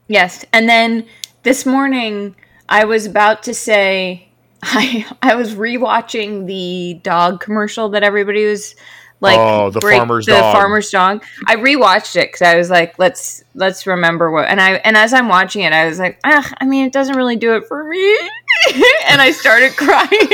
[0.08, 0.44] Yes.
[0.52, 1.06] And then
[1.42, 2.34] this morning
[2.70, 4.27] I was about to say
[4.62, 8.74] I I was rewatching the dog commercial that everybody was
[9.20, 10.54] like Oh, the farmer's the dog.
[10.54, 11.24] farmer's dog.
[11.46, 15.12] I rewatched it cuz I was like let's let's remember what and I and as
[15.12, 17.84] I'm watching it I was like ah, I mean it doesn't really do it for
[17.84, 18.18] me.
[19.06, 20.28] and I started crying.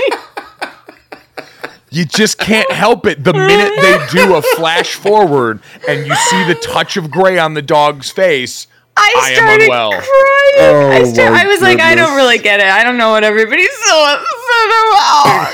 [1.90, 3.22] You just can't help it.
[3.22, 7.54] The minute they do a flash forward and you see the touch of gray on
[7.54, 9.90] the dog's face, I I am started unwell.
[9.90, 10.04] crying.
[10.58, 12.66] Oh, I, sta- I was like, I don't really get it.
[12.66, 15.52] I don't know what everybody's so upset about.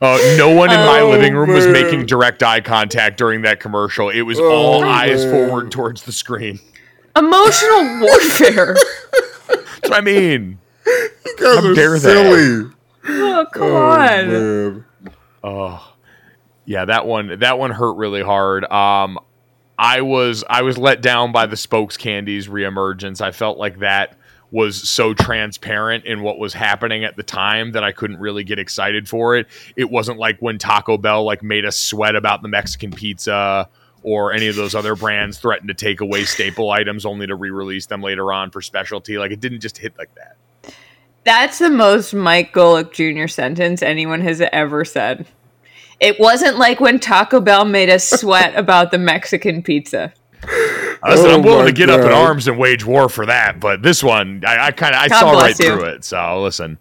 [0.00, 3.58] Uh, no one in my Oh, living room was making direct eye contact during that
[3.60, 4.08] commercial.
[4.10, 6.60] It was Oh, all eyes forward towards the screen.
[7.16, 8.76] Emotional warfare.
[9.48, 10.58] That's what I mean.
[10.86, 12.00] You guys How are dare they?
[12.14, 12.70] silly.
[13.08, 14.28] Oh, come Oh, on.
[14.28, 14.84] man.
[16.68, 18.70] Yeah, that one that one hurt really hard.
[18.70, 19.18] Um
[19.78, 23.22] I was I was let down by the spokescandies reemergence.
[23.22, 24.18] I felt like that
[24.50, 28.58] was so transparent in what was happening at the time that I couldn't really get
[28.58, 29.46] excited for it.
[29.76, 33.66] It wasn't like when Taco Bell like made us sweat about the Mexican pizza
[34.02, 37.86] or any of those other brands threatened to take away staple items only to re-release
[37.86, 39.16] them later on for specialty.
[39.16, 40.36] Like it didn't just hit like that.
[41.24, 43.26] That's the most Mike Golic Jr.
[43.26, 45.26] sentence anyone has ever said.
[46.00, 50.12] It wasn't like when Taco Bell made us sweat about the Mexican pizza.
[50.44, 53.82] Listen, Oh I'm willing to get up in arms and wage war for that, but
[53.82, 55.66] this one, I, I kind of I God saw right you.
[55.76, 56.04] through it.
[56.04, 56.78] So listen,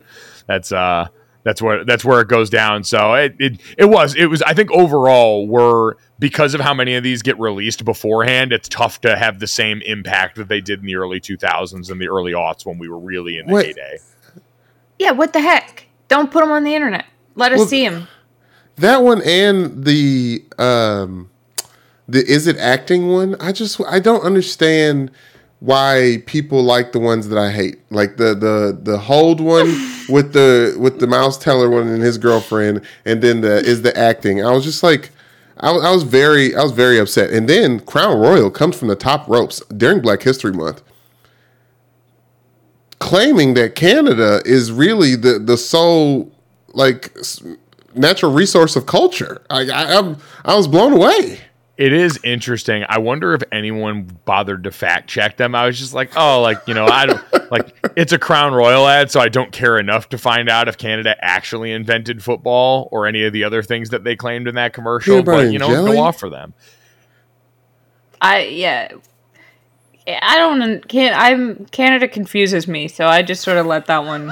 [0.47, 1.07] that's uh,
[1.43, 2.83] that's where that's where it goes down.
[2.83, 6.95] So it it, it was it was I think overall we're because of how many
[6.95, 10.79] of these get released beforehand, it's tough to have the same impact that they did
[10.79, 13.65] in the early 2000s and the early aughts when we were really in the Wait.
[13.67, 13.97] heyday.
[14.97, 15.87] Yeah, what the heck?
[16.07, 17.05] Don't put them on the internet.
[17.35, 18.07] Let us Well, see them.
[18.77, 21.29] That one and the um
[22.07, 23.35] the is it acting one?
[23.39, 25.11] I just I don't understand
[25.59, 27.79] why people like the ones that I hate.
[27.89, 29.67] Like the the the hold one
[30.09, 33.97] with the with the mouse teller one and his girlfriend and then the is the
[33.97, 34.45] acting.
[34.45, 35.09] I was just like
[35.59, 37.31] I, was- I was very I was very upset.
[37.31, 40.83] And then Crown Royal comes from the top ropes during Black History Month
[42.99, 46.31] claiming that Canada is really the the sole
[46.73, 47.15] like
[47.97, 49.41] natural resource of culture.
[49.49, 51.39] I I, I'm, I was blown away.
[51.77, 52.83] It is interesting.
[52.89, 55.53] I wonder if anyone bothered to fact check them.
[55.53, 58.87] I was just like, oh, like you know, I don't like it's a Crown Royal
[58.87, 63.05] ad, so I don't care enough to find out if Canada actually invented football or
[63.05, 65.21] any of the other things that they claimed in that commercial.
[65.21, 65.91] Peanut But you know, jelly?
[65.97, 66.55] go off for them.
[68.21, 68.91] I yeah.
[70.07, 74.31] I don't can't I'm Canada confuses me, so I just sort of let that one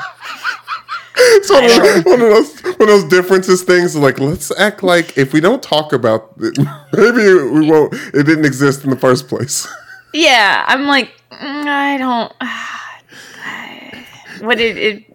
[1.17, 3.95] It's one of, those, one of those one of those differences things.
[3.95, 6.58] Like let's act like if we don't talk about it,
[6.93, 7.93] maybe we won't.
[8.13, 9.67] It didn't exist in the first place.
[10.13, 12.34] Yeah, I'm like mm, I don't
[14.45, 15.14] what it, it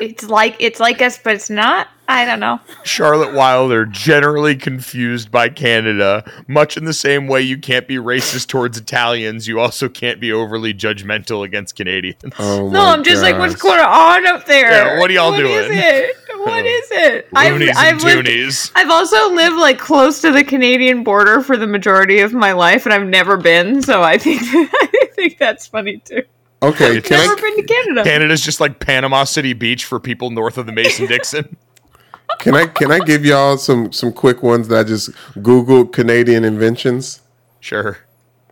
[0.00, 1.88] it's like it's like us but it's not.
[2.08, 2.60] I don't know.
[2.84, 8.46] Charlotte Wilder generally confused by Canada, much in the same way you can't be racist
[8.46, 12.32] towards Italians, you also can't be overly judgmental against Canadians.
[12.38, 14.70] Oh No, I'm just like, what's going on up there?
[14.70, 15.52] Yeah, what are y'all What doing?
[15.52, 16.16] is it?
[16.38, 16.68] What oh.
[16.68, 17.28] is it?
[17.34, 18.70] I've, and I've lived.
[18.76, 22.86] I've also lived like close to the Canadian border for the majority of my life,
[22.86, 23.82] and I've never been.
[23.82, 26.22] So I think I think that's funny too.
[26.62, 28.04] Okay, can never I been to Canada.
[28.04, 31.56] Canada's just like Panama City Beach for people north of the Mason Dixon.
[32.38, 36.44] can I can I give y'all some some quick ones that I just googled Canadian
[36.44, 37.20] inventions?
[37.60, 37.98] Sure.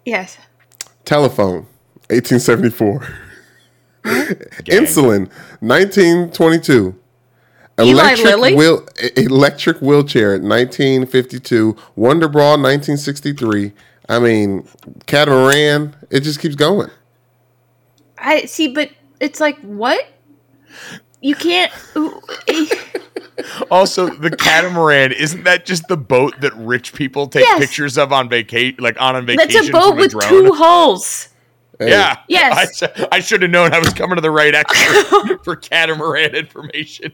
[0.05, 0.39] yes.
[1.05, 1.67] Telephone,
[2.11, 3.07] 1874.
[4.05, 6.99] Insulin, 1922.
[7.79, 8.55] Eli Electric Lilly?
[8.55, 8.87] wheel,
[9.17, 11.77] electric wheelchair, 1952.
[11.97, 13.73] Wonder Bra, 1963.
[14.09, 14.69] I mean,
[15.07, 15.97] catamaran.
[16.11, 16.91] It just keeps going.
[18.25, 20.05] I see, but it's like what?
[21.21, 21.73] You can't.
[23.71, 27.59] Also, the catamaran isn't that just the boat that rich people take Yes.
[27.59, 29.49] pictures of on vacation, like on a vacation?
[29.53, 30.29] That's a boat from with drone?
[30.31, 31.29] two hulls.
[31.81, 32.19] Hey, Yeah.
[32.29, 32.83] Yes.
[33.11, 37.13] I should have known I was coming to the right expert for catamaran information.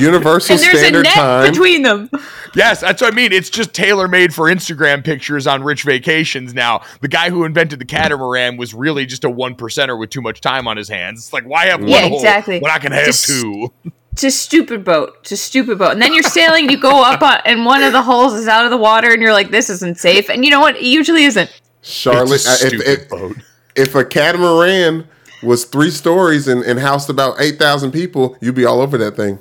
[0.00, 1.50] Universal And there's a Standard net Time.
[1.50, 2.10] between them.
[2.54, 3.32] Yes, that's what I mean.
[3.32, 6.82] It's just tailor made for Instagram pictures on rich vacations now.
[7.00, 10.40] The guy who invented the catamaran was really just a one percenter with too much
[10.40, 11.18] time on his hands.
[11.20, 12.60] It's like, why have one Yeah, hole exactly.
[12.60, 13.72] when I can have Just- two?
[14.12, 15.16] It's a stupid boat.
[15.22, 15.90] It's a stupid boat.
[15.90, 18.64] And then you're sailing, you go up on, and one of the holes is out
[18.64, 20.30] of the water, and you're like, this isn't safe.
[20.30, 20.76] And you know what?
[20.76, 21.50] It usually isn't.
[21.82, 23.36] Charlotte, It's a uh, if, stupid if, boat.
[23.74, 25.08] if a catamaran
[25.42, 29.40] was three stories and, and housed about 8,000 people, you'd be all over that thing.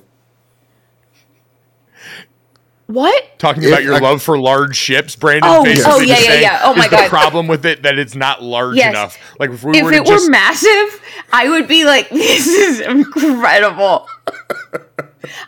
[2.88, 3.40] What?
[3.40, 5.50] Talking about your love for large ships, Brandon.
[5.52, 6.60] Oh, basically oh, yeah, yeah, yeah.
[6.64, 8.90] Oh, my is the problem with it that it's not large Yes.
[8.90, 9.18] enough.
[9.40, 12.82] Like if we If were it just were massive, I would be like, this is
[12.82, 14.08] incredible.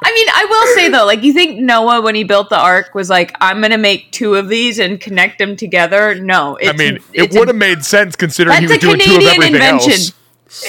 [0.02, 2.96] I mean, I will say though, like, you think Noah, when he built the ark,
[2.96, 6.16] was like, I'm going to make two of these and connect them together?
[6.16, 6.56] No.
[6.56, 9.00] It's, I mean, it it's a- would have made sense considering he was a doing
[9.00, 9.92] two of Canadian everything invention.
[9.92, 10.14] else.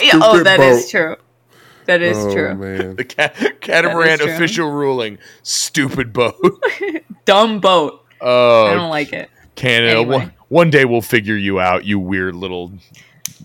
[0.03, 0.91] Yeah, oh, Stupid that is boat.
[0.91, 1.17] true.
[1.87, 2.55] That is oh, true.
[2.55, 2.97] man.
[2.97, 6.37] The cat- catamaran official ruling: stupid boat.
[7.25, 8.05] Dumb boat.
[8.21, 9.31] Oh, I don't like it.
[9.55, 9.93] Canada.
[9.93, 10.17] Anyway.
[10.17, 12.73] One, one day we'll figure you out, you weird little.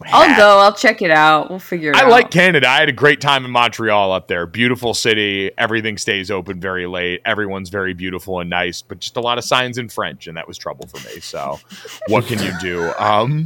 [0.04, 0.60] I'll go.
[0.60, 1.52] I'll check it out.
[1.52, 2.06] We'll figure it I out.
[2.06, 2.68] I like Canada.
[2.68, 4.48] I had a great time in Montreal up there.
[4.48, 5.52] Beautiful city.
[5.58, 7.22] Everything stays open very late.
[7.24, 10.48] Everyone's very beautiful and nice, but just a lot of signs in French, and that
[10.48, 11.20] was trouble for me.
[11.20, 11.60] So,
[12.08, 12.92] what can you do?
[12.98, 13.46] Um,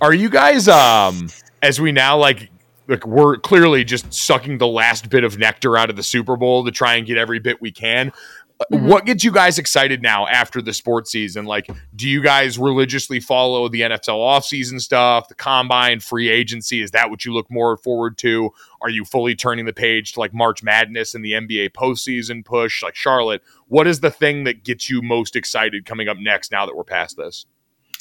[0.00, 1.28] are you guys um
[1.62, 2.50] as we now like
[2.88, 6.64] like we're clearly just sucking the last bit of nectar out of the Super Bowl
[6.64, 8.12] to try and get every bit we can.
[8.58, 11.44] Uh, What gets you guys excited now after the sports season?
[11.44, 16.80] Like, do you guys religiously follow the NFL offseason stuff, the combine, free agency?
[16.80, 18.50] Is that what you look more forward to?
[18.80, 22.82] Are you fully turning the page to like March Madness and the NBA postseason push?
[22.82, 26.64] Like, Charlotte, what is the thing that gets you most excited coming up next now
[26.64, 27.46] that we're past this?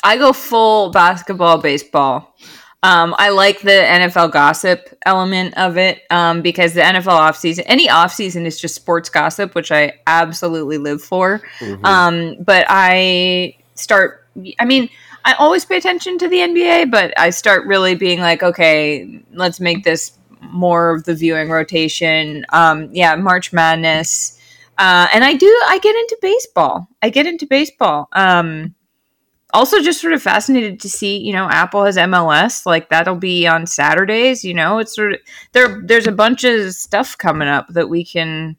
[0.03, 2.35] I go full basketball, baseball.
[2.85, 7.87] Um, I like the NFL gossip element of it um, because the NFL offseason, any
[7.87, 11.41] offseason is just sports gossip, which I absolutely live for.
[11.83, 14.27] Um, but I start,
[14.59, 14.89] I mean,
[15.23, 19.59] I always pay attention to the NBA, but I start really being like, okay, let's
[19.59, 20.11] make this
[20.41, 22.45] more of the viewing rotation.
[22.49, 24.39] Um, yeah, March Madness.
[24.77, 26.87] Uh, and I do, I get into baseball.
[27.01, 28.09] I get into baseball.
[28.11, 28.74] Um,
[29.53, 33.45] also just sort of fascinated to see you know apple has mls like that'll be
[33.47, 35.19] on saturdays you know it's sort of
[35.53, 38.57] there there's a bunch of stuff coming up that we can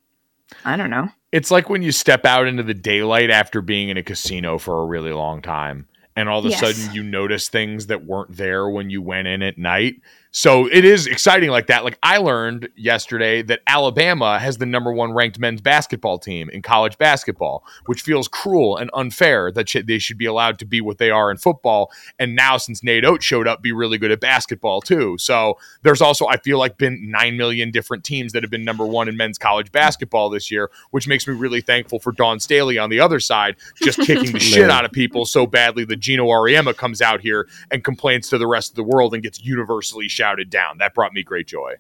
[0.64, 3.96] i don't know It's like when you step out into the daylight after being in
[3.96, 6.60] a casino for a really long time, and all of a Yes.
[6.60, 9.96] sudden you notice things that weren't there when you went in at night.
[10.36, 11.82] So it is exciting like that.
[11.82, 16.60] Like I learned yesterday that Alabama has the number one ranked men's basketball team in
[16.60, 20.98] college basketball, which feels cruel and unfair that they should be allowed to be what
[20.98, 21.90] they are in football.
[22.18, 25.16] And now, since Nate Oats showed up, be really good at basketball too.
[25.16, 28.84] So there's also, I feel like, been nine million different teams that have been number
[28.84, 32.76] one in men's college basketball this year, which makes me really thankful for Dawn Staley
[32.76, 36.26] on the other side, just kicking the shit out of people so badly that Geno
[36.26, 40.08] Auriemma comes out here and complains to the rest of the world and gets universally
[40.08, 40.78] shouted down.
[40.78, 41.74] That brought me great joy.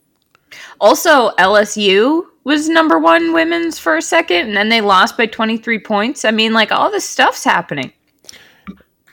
[0.80, 5.80] also lsu was number one women's for a second and then they lost by 23
[5.80, 7.92] points i mean like all this stuff's happening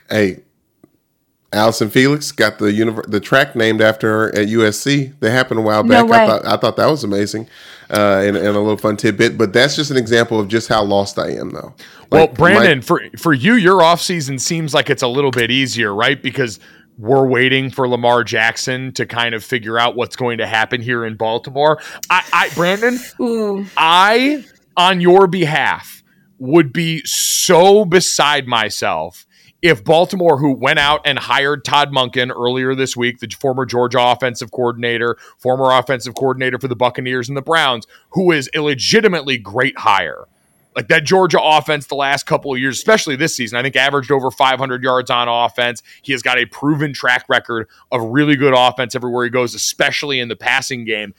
[0.08, 0.42] Hey,
[1.52, 5.18] Allyson Felix got the univer- the track named after her at USC.
[5.20, 6.10] That happened a while No back.
[6.10, 6.18] way.
[6.18, 7.48] I thought I thought that was amazing,
[7.90, 9.38] uh, and, and a little fun tidbit.
[9.38, 11.72] But that's just an example of just how lost I am, though.
[12.12, 15.50] Well, Brandon, my- for for you, your off season seems like it's a little bit
[15.50, 16.20] easier, right?
[16.22, 16.60] Because
[16.98, 21.04] we're waiting for Lamar Jackson to kind of figure out what's going to happen here
[21.04, 21.80] in Baltimore.
[22.10, 23.66] I, I Brandon, Ooh.
[23.76, 24.44] I,
[24.76, 26.02] on your behalf,
[26.38, 29.26] would be so beside myself
[29.64, 33.98] if Baltimore, who went out and hired Todd Monken earlier this week, the former Georgia
[33.98, 39.38] offensive coordinator, former offensive coordinator for the Buccaneers and the Browns, who is a legitimately
[39.38, 40.26] great hire.
[40.76, 44.10] Like that Georgia offense the last couple of years, especially this season, I think averaged
[44.10, 45.82] over 500 yards on offense.
[46.02, 50.18] He has got a proven track record of really good offense everywhere he goes, especially
[50.18, 51.14] in the passing game.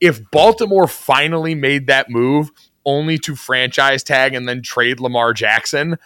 [0.00, 2.50] If Baltimore finally made that move
[2.84, 5.98] only to franchise tag and then trade Lamar Jackson,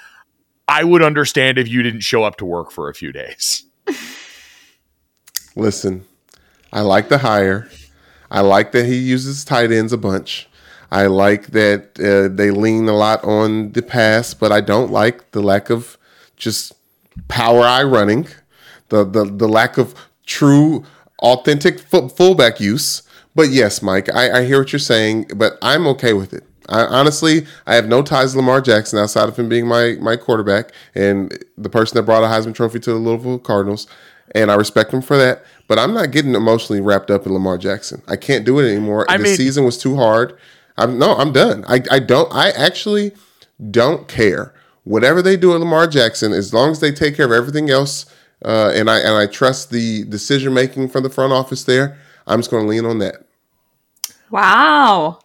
[0.68, 3.64] I would understand if you didn't show up to work for a few days.
[5.57, 6.05] Listen,
[6.72, 7.68] I like the hire.
[8.30, 10.48] I like that he uses tight ends a bunch.
[10.91, 15.30] I like that uh, they lean a lot on the pass, but I don't like
[15.30, 15.97] the lack of
[16.36, 16.72] just
[17.28, 18.26] power I running,
[18.88, 19.95] the the, the lack of
[20.26, 20.84] true
[21.20, 23.03] authentic fu- fullback use.
[23.34, 26.45] But yes, Mike, I, I hear what you're saying, but I'm okay with it.
[26.68, 30.16] I, honestly, I have no ties to Lamar Jackson outside of him being my my
[30.16, 33.86] quarterback and the person that brought a Heisman Trophy to the Louisville Cardinals,
[34.34, 35.45] and I respect him for that.
[35.68, 38.03] But I'm not getting emotionally wrapped up in Lamar Jackson.
[38.09, 39.07] I can't do it anymore.
[39.09, 40.36] I the season was too hard.
[40.77, 41.64] I'm no, I'm done.
[41.68, 42.33] I, I don't.
[42.33, 43.12] I actually
[43.71, 44.55] don't care.
[44.85, 48.07] Whatever they do at Lamar Jackson, as long as they take care of everything else,
[48.45, 52.41] uh, and I and I trust the decision making from the front office there, I'm
[52.41, 53.27] just going to lean on that.
[54.31, 55.18] wow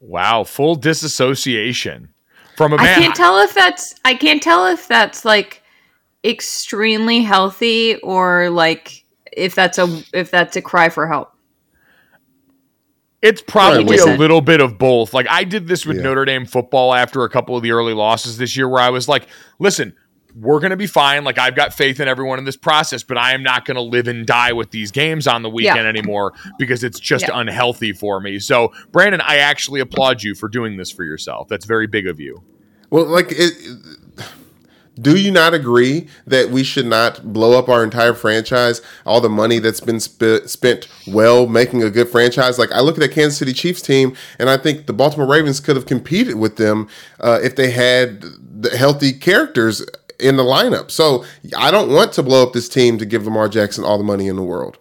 [0.00, 2.08] Wow, full disassociation
[2.56, 3.00] from a I man.
[3.00, 5.62] can't tell if that's I can't tell if that's like
[6.24, 11.32] extremely healthy or like if that's a if that's a cry for help.
[13.20, 15.12] It's probably a little bit of both.
[15.12, 16.04] Like I did this with Yeah.
[16.04, 19.08] Notre Dame football after a couple of the early losses this year, where I was
[19.08, 19.26] like,
[19.58, 19.92] "Listen,
[20.36, 21.24] we're going to be fine.
[21.24, 23.80] Like I've got faith in everyone in this process, but I am not going to
[23.80, 25.86] live and die with these games on the weekend Yeah.
[25.88, 27.40] anymore because it's just Yeah.
[27.40, 31.48] unhealthy for me." So, Brandon, I actually applaud you for doing this for yourself.
[31.48, 32.42] That's very big of you.
[32.90, 33.52] Well, like, it,
[35.00, 39.28] do you not agree that we should not blow up our entire franchise, all the
[39.28, 42.58] money that's been sp- spent well making a good franchise?
[42.58, 45.60] Like, I look at the Kansas City Chiefs team, and I think the Baltimore Ravens
[45.60, 46.88] could have competed with them
[47.20, 49.84] uh, if they had the healthy characters
[50.18, 50.90] in the lineup.
[50.90, 51.24] So,
[51.56, 54.26] I don't want to blow up this team to give Lamar Jackson all the money
[54.26, 54.78] in the world.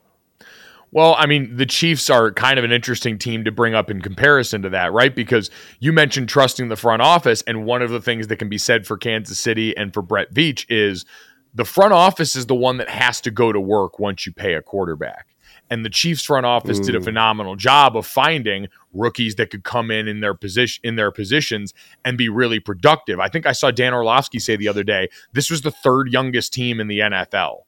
[0.92, 4.02] Well, I mean, the Chiefs are kind of an interesting team to bring up in
[4.02, 5.14] comparison to that, right?
[5.14, 8.58] Because you mentioned trusting the front office, and one of the things that can be
[8.58, 11.06] said for Kansas City and for Brett Veach is
[11.54, 14.54] the front office is the one that has to go to work once you pay
[14.54, 15.28] a quarterback.
[15.70, 17.04] And the Chiefs front office did a mm.
[17.04, 21.74] phenomenal job of finding rookies that could come in in their position in their positions
[22.06, 23.20] and be really productive.
[23.20, 26.54] I think I saw Dan Orlovsky say the other day, this was the third youngest
[26.54, 27.64] team in the NFL.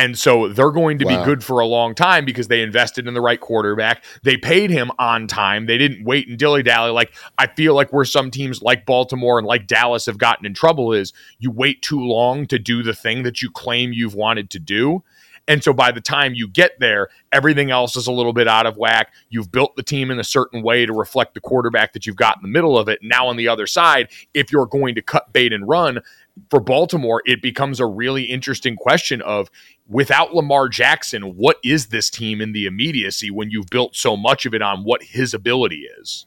[0.00, 1.18] And so they're going to Wow.
[1.18, 4.02] be good for a long time because they invested in the right quarterback.
[4.22, 5.66] They paid him on time.
[5.66, 6.90] They didn't wait and dilly dally.
[6.90, 10.54] Like I feel like where some teams like Baltimore and like Dallas have gotten in
[10.54, 14.48] trouble is you wait too long to do the thing that you claim you've wanted
[14.50, 15.02] to do.
[15.48, 18.66] And so by the time you get there, everything else is a little bit out
[18.66, 19.12] of whack.
[19.30, 22.36] You've built the team in a certain way to reflect the quarterback that you've got
[22.36, 23.00] in the middle of it.
[23.02, 26.00] Now on the other side, if you're going to cut bait and run,
[26.48, 29.50] for Baltimore, it becomes a really interesting question of
[29.88, 34.46] without Lamar Jackson, what is this team in the immediacy when you've built so much
[34.46, 36.26] of it on what his ability is?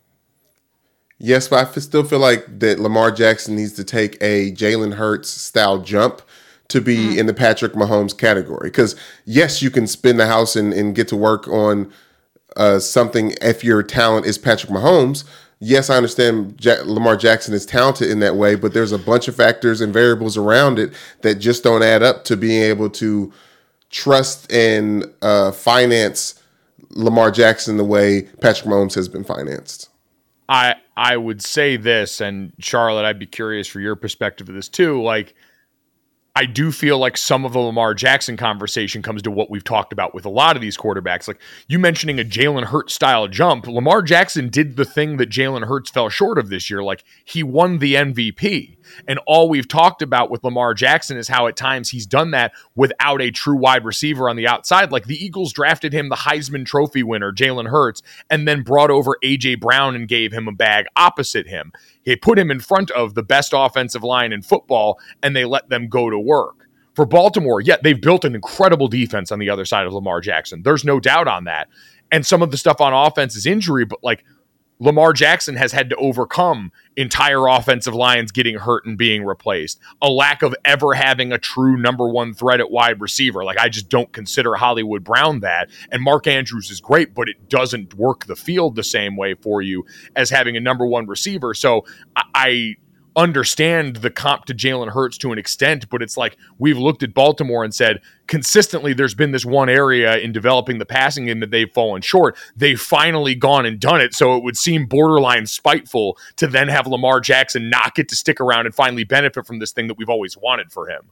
[1.18, 4.96] Yes, but I f- still feel like that Lamar Jackson needs to take a Jalen
[4.96, 6.22] Hurts style jump
[6.68, 8.70] to be in the Patrick Mahomes category.
[8.70, 8.96] Because
[9.26, 11.92] yes, you can spin the house and, and get to work on
[12.58, 15.24] uh, something if your talent is Patrick Mahomes.
[15.66, 19.30] Yes, I understand ja- Lamar Jackson is talented in that way, but there's a bunch
[19.30, 20.92] of factors and variables around it
[21.22, 23.32] that just don't add up to being able to
[23.90, 26.42] trust and uh, finance
[26.90, 29.90] Lamar Jackson the way Patrick Mahomes has been financed.
[30.50, 34.68] I I would say this, and Charlotte, I'd be curious for your perspective of this
[34.68, 35.02] too.
[35.02, 35.34] Like,
[36.36, 39.94] I do feel like some of the Lamar Jackson conversation comes to what we've talked
[39.94, 41.28] about with a lot of these quarterbacks.
[41.28, 45.68] Like you mentioning a Jalen Hurts style jump, Lamar Jackson did the thing that Jalen
[45.68, 46.82] Hurts fell short of this year.
[46.82, 48.78] Like he won the MVP.
[49.08, 52.54] And all we've talked about with Lamar Jackson is how at times he's done that
[52.76, 54.92] without a true wide receiver on the outside.
[54.92, 59.18] Like the Eagles drafted him the Heisman Trophy winner, Jalen Hurts, and then brought over
[59.24, 59.56] A.J.
[59.56, 61.72] Brown and gave him a bag opposite him.
[62.06, 65.70] They put him in front of the best offensive line in football and they let
[65.70, 66.68] them go to work.
[66.96, 70.62] For Baltimore, yet they've built an incredible defense on the other side of Lamar Jackson.
[70.62, 71.68] There's no doubt on that.
[72.12, 74.24] And some of the stuff on offense is injury, but like
[74.84, 80.10] Lamar Jackson has had to overcome entire offensive lines getting hurt and being replaced, a
[80.10, 83.46] lack of ever having a true number one threat at wide receiver.
[83.46, 85.70] Like, I just don't consider Hollywood Brown that.
[85.90, 89.62] And Mark Andrews is great, but it doesn't work the field the same way for
[89.62, 89.86] you
[90.18, 91.54] as having a number one receiver.
[91.54, 92.24] So I.
[92.36, 92.76] I
[93.16, 97.14] understand the comp to Jalen Hurts to an extent, but it's like we've looked at
[97.14, 101.52] Baltimore and said consistently there's been this one area in developing the passing game that
[101.52, 102.36] they've fallen short.
[102.56, 104.14] They've finally gone and done it.
[104.14, 108.42] So it would seem borderline spiteful to then have Lamar Jackson not get to stick
[108.42, 111.12] around and finally benefit from this thing that we've always wanted for him.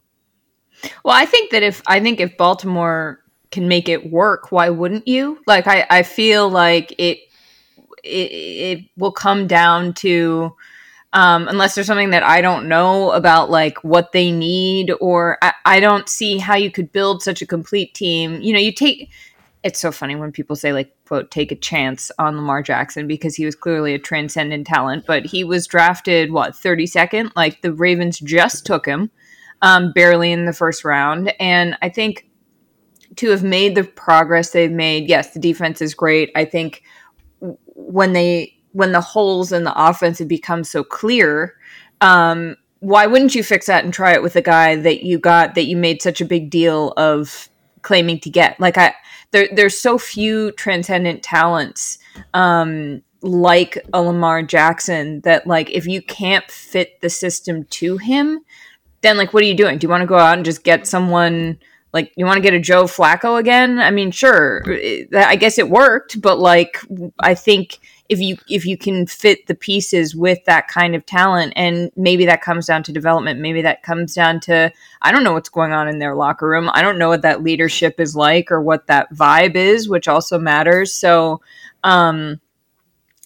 [1.04, 3.20] Well, I think that if I think if Baltimore
[3.52, 5.38] can make it work, why wouldn't you?
[5.46, 7.18] Like I, I feel like it,
[8.02, 10.56] it it will come down to
[11.12, 15.52] um, unless there's something that I don't know about like what they need or I,
[15.64, 18.40] I don't see how you could build such a complete team.
[18.40, 19.10] You know, you take
[19.62, 23.36] it's so funny when people say like quote take a chance on Lamar Jackson because
[23.36, 27.32] he was clearly a transcendent talent, but he was drafted what 32nd?
[27.36, 29.10] Like the Ravens just took him
[29.60, 31.32] um, barely in the first round.
[31.38, 32.28] And I think
[33.16, 36.30] to have made the progress they've made, yes, the defense is great.
[36.34, 36.82] I think
[37.40, 41.54] when they when the holes in the offense have become so clear,
[42.00, 45.54] um, why wouldn't you fix that and try it with a guy that you got
[45.54, 47.48] that you made such a big deal of
[47.82, 48.58] claiming to get?
[48.58, 48.94] Like I
[49.30, 51.98] there there's so few transcendent talents
[52.34, 58.40] um like a Lamar Jackson that like if you can't fit the system to him,
[59.02, 59.78] then like what are you doing?
[59.78, 61.58] Do you want to go out and just get someone
[61.92, 63.78] like you want to get a Joe Flacco again?
[63.78, 64.64] I mean, sure,
[65.14, 66.80] I guess it worked, but like
[67.20, 67.78] I think
[68.12, 72.26] if you if you can fit the pieces with that kind of talent and maybe
[72.26, 75.72] that comes down to development, maybe that comes down to I don't know what's going
[75.72, 76.70] on in their locker room.
[76.74, 80.38] I don't know what that leadership is like or what that vibe is, which also
[80.38, 80.92] matters.
[80.92, 81.40] So,
[81.82, 82.40] um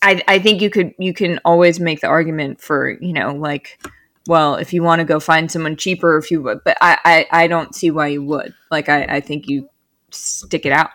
[0.03, 3.85] I, I think you could you can always make the argument for you know like
[4.29, 7.45] well if you want to go find someone cheaper if you would but I, I
[7.45, 9.69] I don't see why you would like I, I think you
[10.11, 10.91] stick it out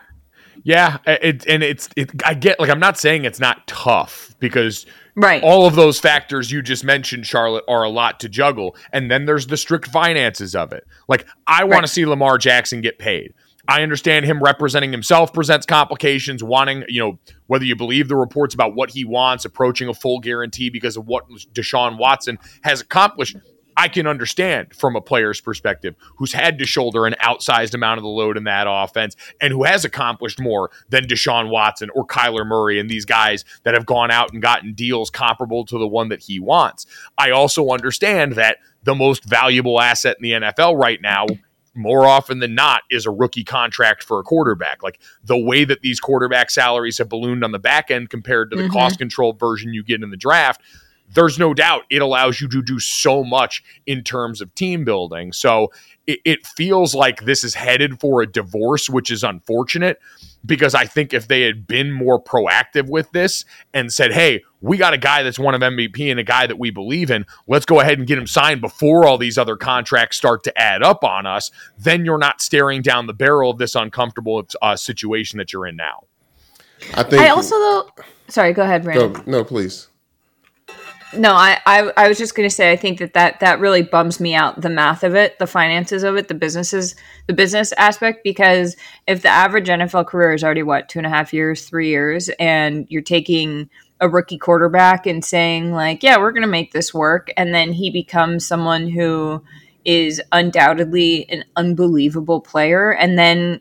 [0.64, 2.10] Yeah, it, and it's it.
[2.24, 6.50] I get like I'm not saying it's not tough because right all of those factors
[6.50, 8.76] you just mentioned, Charlotte, are a lot to juggle.
[8.92, 10.86] And then there's the strict finances of it.
[11.08, 11.80] Like, I want Right.
[11.82, 13.34] to see Lamar Jackson get paid.
[13.68, 18.54] I understand him representing himself presents complications, wanting, you know, whether you believe the reports
[18.54, 23.36] about what he wants, approaching a full guarantee because of what Deshaun Watson has accomplished.
[23.76, 28.02] I can understand from a player's perspective who's had to shoulder an outsized amount of
[28.02, 32.46] the load in that offense and who has accomplished more than Deshaun Watson or Kyler
[32.46, 36.08] Murray and these guys that have gone out and gotten deals comparable to the one
[36.08, 36.86] that he wants.
[37.18, 41.26] I also understand that the most valuable asset in the NFL right now
[41.74, 44.82] more often than not is a rookie contract for a quarterback.
[44.82, 48.56] Like the way that these quarterback salaries have ballooned on the back end compared to
[48.58, 48.72] the Mhm.
[48.72, 50.60] cost controlled version you get in the draft,
[51.14, 55.32] there's no doubt it allows you to do so much in terms of team building.
[55.32, 55.72] So
[56.06, 59.98] it, it feels like this is headed for a divorce, which is unfortunate
[60.44, 64.76] because I think if they had been more proactive with this and said, hey, we
[64.76, 67.66] got a guy that's one of MVP and a guy that we believe in, let's
[67.66, 71.04] go ahead and get him signed before all these other contracts start to add up
[71.04, 75.52] on us, then you're not staring down the barrel of this uncomfortable uh, situation that
[75.52, 76.04] you're in now.
[76.94, 77.22] I think.
[77.22, 77.90] I also though.
[78.28, 79.12] Sorry, go ahead, Brandon.
[79.12, 79.88] no, no, please.
[81.14, 83.82] No, I, I I was just going to say I think that, that that really
[83.82, 86.94] bums me out the math of it, the finances of it, the businesses,
[87.26, 88.24] the business aspect.
[88.24, 91.88] Because if the average NFL career is already what two and a half years, three
[91.88, 93.68] years, and you're taking
[94.00, 97.72] a rookie quarterback and saying like, yeah, we're going to make this work, and then
[97.72, 99.42] he becomes someone who
[99.84, 103.60] is undoubtedly an unbelievable player, and then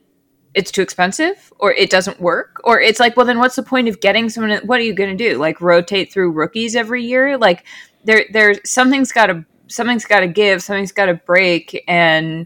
[0.54, 2.62] it's too expensive or it doesn't work?
[2.64, 5.16] Or it's like well then what's the point of getting someone what are you going
[5.16, 5.38] to do?
[5.38, 7.38] Like rotate through rookies every year?
[7.38, 7.66] Like
[8.04, 12.46] there there's something's got to something's got to give something's got to break and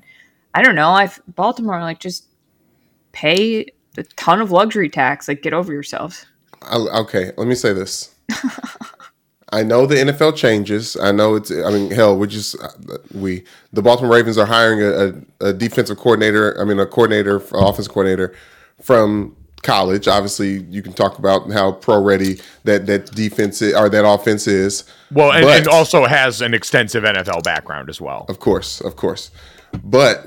[0.54, 2.28] i don't know i baltimore like just
[3.14, 3.66] pay
[3.98, 6.26] a ton of luxury tax like get over yourselves.
[6.72, 8.16] Okay, let me say this.
[9.50, 10.98] I know the NFL changes.
[10.98, 11.52] I know it's.
[11.52, 12.70] I mean, hell, we just uh,
[13.14, 13.44] we
[13.74, 16.60] the Baltimore Ravens are hiring a, a, a defensive coordinator.
[16.60, 18.34] I mean, a coordinator, offensive coordinator
[18.82, 20.08] from college.
[20.08, 24.48] Obviously, you can talk about how pro ready that that defense is, or that offense
[24.48, 24.84] is.
[25.12, 28.26] Well, and, But- and also has an extensive NFL background as well.
[28.30, 29.32] Of course, of course.
[29.84, 30.26] But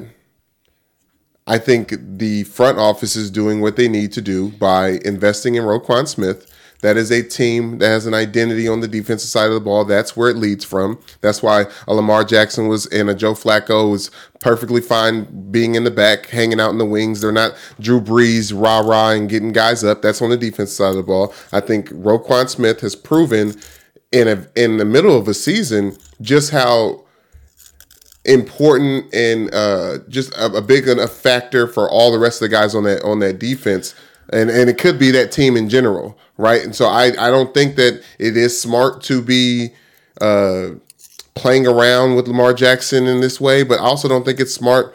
[1.46, 5.64] I think the front office is doing what they need to do by investing in
[5.64, 6.52] Roquan Smith.
[6.80, 9.84] That is a team that has an identity on the defensive side of the ball.
[9.84, 10.98] That's where it leads from.
[11.20, 14.10] That's why a Lamar Jackson was and a Joe Flacco was
[14.40, 17.20] perfectly fine being in the back, hanging out in the wings.
[17.20, 20.02] They're not Drew Brees, rah rah, and getting guys up.
[20.02, 21.34] That's on the defensive side of the ball.
[21.52, 23.54] I think Roquan Smith has proven
[24.12, 27.04] in a in the middle of a season just how
[28.24, 32.54] important and uh, just a, a big a factor for all the rest of the
[32.54, 33.94] guys on that on that defense.
[34.30, 36.62] And and it could be that team in general, right?
[36.62, 39.70] And so I I don't think that it is smart to be
[40.20, 40.70] uh,
[41.34, 44.94] playing around with Lamar Jackson in this way, but I also don't think it's smart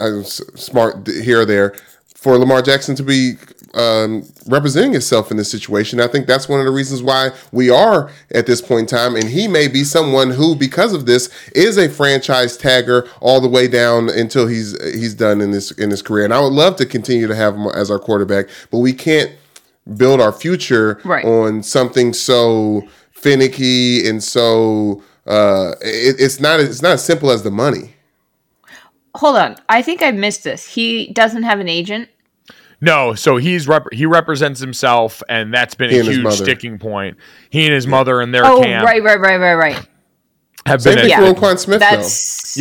[0.00, 1.74] uh, smart here or there
[2.16, 3.34] for Lamar Jackson to be
[3.74, 6.00] um, representing himself in this situation.
[6.00, 9.16] I think that's one of the reasons why we are at this point in time,
[9.16, 13.48] and he may be someone who, because of this, is a franchise tagger all the
[13.48, 16.24] way down until he's he's done in this in his career.
[16.24, 19.32] And I would love to continue to have him as our quarterback, but we can't
[19.96, 21.24] build our future Right.
[21.24, 25.02] on something so finicky and so.
[25.24, 27.94] Uh, it, it's not it's not as simple as the money.
[29.14, 32.08] hold on i think i missed this he doesn't have an agent
[32.80, 37.16] No, so he's rep- he represents himself, and that's been He a huge sticking point.
[37.50, 39.86] He and his mother and their oh camp right right right right right
[40.66, 41.08] have Same been.
[41.08, 41.86] thing a- for Roquan Smith, though.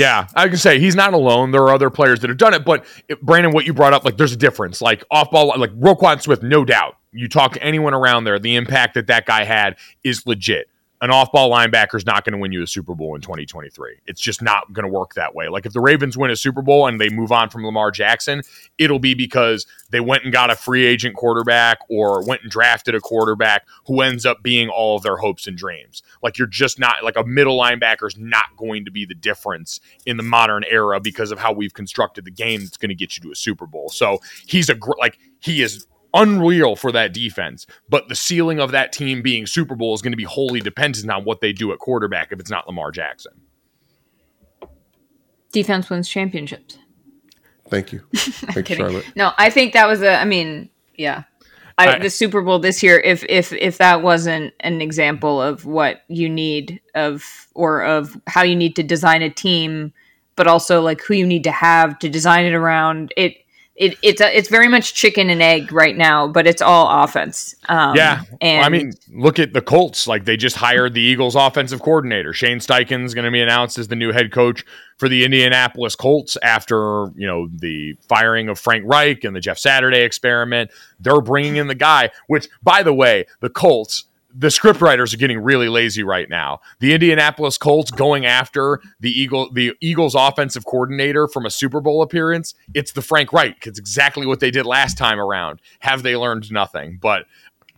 [0.02, 1.52] Yeah, I can say he's not alone.
[1.52, 4.04] There are other players that have done it, but it, Brandon, what you brought up,
[4.06, 4.82] like there's a difference.
[4.82, 6.96] Like off ball, like Roquan Smith, no doubt.
[7.12, 10.70] You talk to anyone around there, the impact that that guy had is legit.
[11.02, 14.02] An off ball linebacker is not going to win you a Super Bowl in 2023.
[14.06, 15.48] It's just not going to work that way.
[15.48, 18.44] Like if the Ravens win a Super Bowl and they move on from Lamar Jackson,
[18.78, 22.94] it'll be because they went and got a free agent quarterback or went and drafted
[22.94, 26.04] a quarterback who ends up being all of their hopes and dreams.
[26.22, 29.80] Like you're just not like a middle linebacker is not going to be the difference
[30.06, 33.18] in the modern era because of how we've constructed the game that's going to get
[33.18, 33.90] you to a Super Bowl.
[33.90, 38.72] So he's a gr- like he is unreal for that defense, but the ceiling of
[38.72, 41.72] that team being Super Bowl is going to be wholly dependent on what they do
[41.72, 43.34] at quarterback if it's not Lamar Jackson.
[45.52, 46.78] defense wins championships
[47.72, 48.02] Thank you.
[48.14, 48.86] Thank you, kidding.
[48.86, 49.06] Charlotte.
[49.16, 50.16] No, I think that was a.
[50.16, 51.24] I mean, yeah,
[51.78, 53.00] I, I- the Super Bowl this year.
[53.00, 57.24] If if if that wasn't an example of what you need of
[57.56, 59.94] or of how you need to design a team,
[60.36, 63.38] but also like who you need to have to design it around it.
[63.82, 67.56] It, it's a, it's very much chicken and egg right now, but it's all offense.
[67.68, 68.22] Um, Yeah.
[68.40, 70.06] and I mean, look at the Colts.
[70.06, 72.32] Like they just hired the Eagles offensive coordinator.
[72.32, 74.64] Shane Steichen's going to be announced as the new head coach
[74.98, 79.58] for the Indianapolis Colts after, you know, the firing of Frank Reich and the Jeff
[79.58, 80.70] Saturday experiment.
[81.00, 85.40] They're bringing in the guy, which by the way, the Colts the scriptwriters are getting
[85.40, 86.62] really lazy right now.
[86.80, 92.02] The Indianapolis Colts going after the Eagle, the Eagles offensive coordinator from a Super Bowl
[92.02, 92.56] appearance.
[92.74, 93.68] It's the Frank Reich.
[93.68, 95.62] It's exactly what they did last time around.
[95.80, 96.98] Have they learned nothing?
[97.02, 97.26] But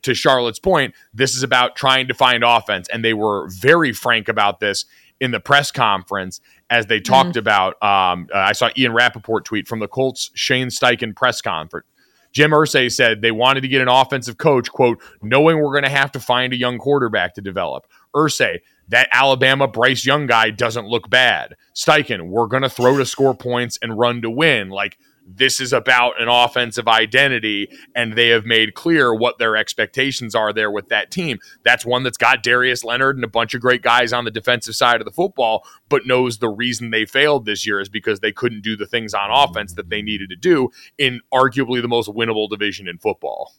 [0.03, 4.27] to Charlotte's point, this is about trying to find offense, and they were very frank
[4.27, 4.85] about this
[5.19, 7.81] in the press conference as they talked about.
[7.81, 11.87] Um, uh, I saw Ian Rapoport tweet from the Colts Shane Steichen press conference.
[12.33, 15.89] Jim Irsay said they wanted to get an offensive coach, quote, knowing we're going to
[15.89, 17.87] have to find a young quarterback to develop.
[18.15, 18.59] Irsay,
[18.89, 21.55] that Alabama Bryce Young guy doesn't look bad.
[21.73, 24.69] Steichen, we're going to throw to score points and run to win.
[24.69, 30.35] Like, this is about an offensive identity, and they have made clear what their expectations
[30.35, 31.39] are there with that team.
[31.63, 34.75] That's one that's got Darius Leonard and a bunch of great guys on the defensive
[34.75, 38.31] side of the football, but knows the reason they failed this year is because they
[38.31, 42.09] couldn't do the things on offense that they needed to do in arguably the most
[42.09, 43.53] winnable division in football.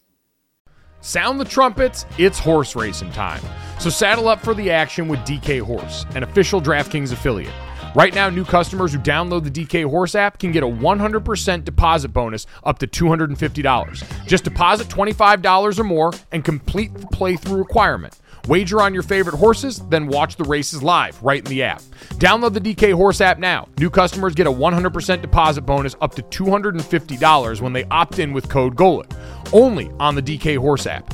[1.01, 3.41] Sound the trumpets, it's horse racing time.
[3.79, 7.53] So saddle up for the action with DK Horse, an official DraftKings affiliate.
[7.95, 12.09] Right now, new customers who download the DK Horse app can get a 100% deposit
[12.09, 14.27] bonus up to $250.
[14.27, 18.19] Just deposit $25 or more and complete the playthrough requirement.
[18.49, 21.81] Wager on your favorite horses, then watch the races live right in the app.
[22.15, 23.69] Download the DK Horse app now.
[23.77, 28.49] New customers get a 100% deposit bonus up to $250 when they opt in with
[28.49, 29.13] code GOLIT.
[29.53, 31.13] Only on the DK Horse app.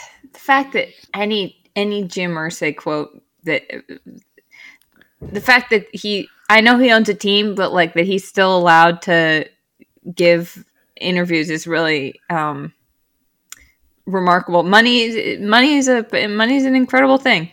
[0.41, 3.61] the fact that any any Jim Irsay quote that
[5.21, 8.57] the fact that he I know he owns a team, but like that he's still
[8.57, 9.47] allowed to
[10.15, 10.65] give
[10.99, 12.73] interviews is really um
[14.07, 14.63] remarkable.
[14.63, 17.51] Money is money is a money is an incredible thing.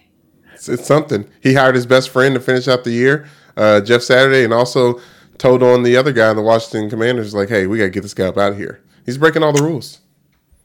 [0.55, 1.28] It's, it's something.
[1.43, 4.99] He hired his best friend to finish out the year, uh, Jeff Saturday, and also
[5.36, 8.03] told on the other guy in the Washington Commanders, like, hey, we got to get
[8.03, 8.82] this guy up out of here.
[9.07, 10.01] He's breaking all the rules.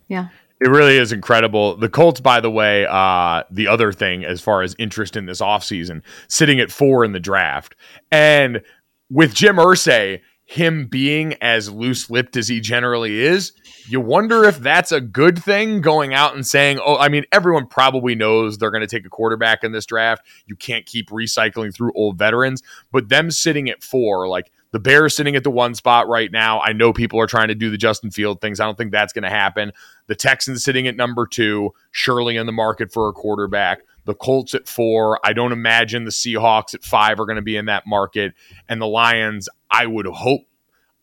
[0.07, 0.30] Yeah.
[0.64, 1.76] It really is incredible.
[1.76, 5.41] The Colts, by the way, uh, the other thing as far as interest in this
[5.41, 7.76] offseason, sitting at four in the draft.
[8.14, 8.61] And
[9.09, 13.51] with Jim Irsay, him being as loose lipped as he generally is,
[13.89, 17.68] you wonder if that's a good thing going out and saying, oh, I mean, everyone
[17.68, 20.26] probably knows they're going to take a quarterback in this draft.
[20.45, 25.16] You can't keep recycling through old veterans, but them sitting at four, like the Bears
[25.16, 26.59] sitting at the one spot right now.
[26.59, 28.59] I know people are trying to do the Justin Field things.
[28.59, 29.72] I don't think that's going to happen.
[30.08, 33.80] The Texans sitting at number two, surely in the market for a quarterback.
[34.06, 35.20] The Colts at four.
[35.24, 38.34] I don't imagine the Seahawks at five are going to be in that market.
[38.68, 40.41] And the Lions, I would hope,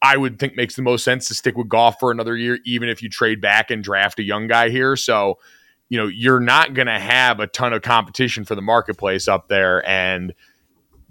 [0.03, 2.89] I would think makes the most sense to stick with Goff for another year, even
[2.89, 4.97] if you trade back and draft a young guy here.
[4.97, 5.39] So,
[5.89, 9.49] you know, you're not going to have a ton of competition for the marketplace up
[9.49, 9.87] there.
[9.89, 10.35] And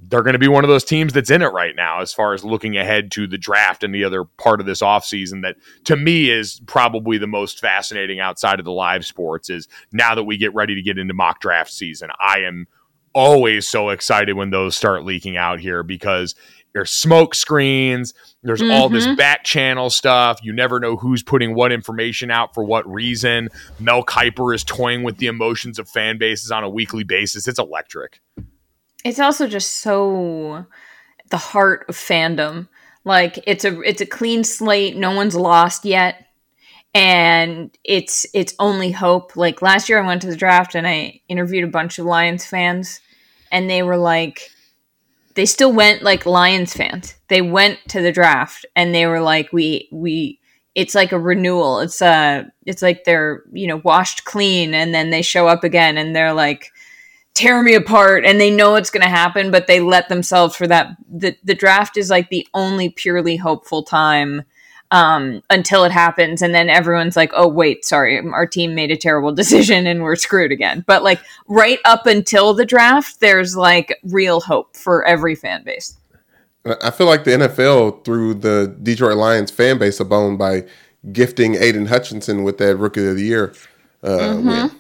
[0.08, 2.34] they're going to be one of those teams that's in it right now as far
[2.34, 5.96] as looking ahead to the draft and the other part of this offseason that to
[5.96, 10.38] me is probably the most fascinating outside of the live sports is now that we
[10.38, 12.66] get ready to get into mock draft season i am
[13.14, 16.36] always so excited when those start leaking out here because
[16.74, 19.16] there's smoke screens there's all this mm-hmm.
[19.16, 24.04] back channel stuff you never know who's putting what information out for what reason mel
[24.04, 28.22] kiper is toying with the emotions of fan bases on a weekly basis it's electric
[29.06, 30.66] It's also just so
[31.30, 32.68] the heart of fandom.
[33.06, 34.96] Like it's a it's a clean slate.
[34.96, 36.26] No one's lost yet.
[36.94, 39.36] And it's it's only hope.
[39.36, 42.46] Like last year I went to the draft and I interviewed a bunch of Lions
[42.46, 43.00] fans
[43.52, 44.52] and they were like
[45.36, 47.16] they still went like Lions fans.
[47.30, 50.40] They went to the draft and they were like we we
[50.76, 51.80] it's like a renewal.
[51.80, 55.98] It's uh it's like they're, you know, washed clean and then they show up again
[55.98, 56.72] and they're like
[57.40, 60.68] tear me apart and they know it's going to happen but they let themselves for
[60.68, 64.44] that the, the draft is like the only purely hopeful time
[64.92, 68.98] um, until it happens and then everyone's like oh wait sorry our team made a
[68.98, 70.84] terrible decision and we're screwed again.
[70.86, 75.96] But like right up until the draft there's like real hope for every fan base.
[76.82, 80.66] I feel like the NFL threw the Detroit Lions fan base a bone by
[81.14, 83.54] gifting Aidan Hutchinson with that Rookie of the Year
[84.04, 84.72] uh, win.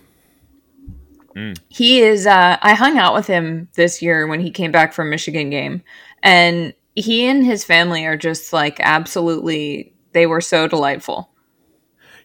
[1.69, 5.09] He is uh i hung out with him this year when he came back from
[5.09, 5.81] michigan game
[6.23, 11.29] and he and his family are just like absolutely they were so delightful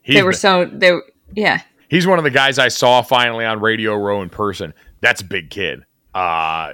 [0.03, 1.05] He's they were the- so they were-
[1.35, 4.75] yeah He's one of the guys I saw finally on Radio Row in person.
[5.01, 5.85] That's a big kid.
[6.15, 6.73] Uh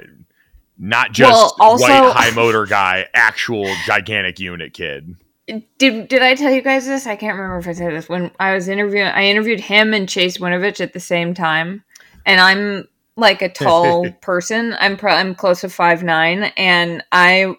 [0.78, 5.14] not just Well, also- white high motor guy, actual gigantic unit kid.
[5.78, 8.30] did did i tell you guys this i can't remember if i said this when
[8.40, 11.82] i was interviewing i interviewed him and chase winovich at the same time
[12.26, 12.88] and i'm
[13.20, 14.74] like a tall person.
[14.80, 17.54] I'm pro- I'm close to five nine, and I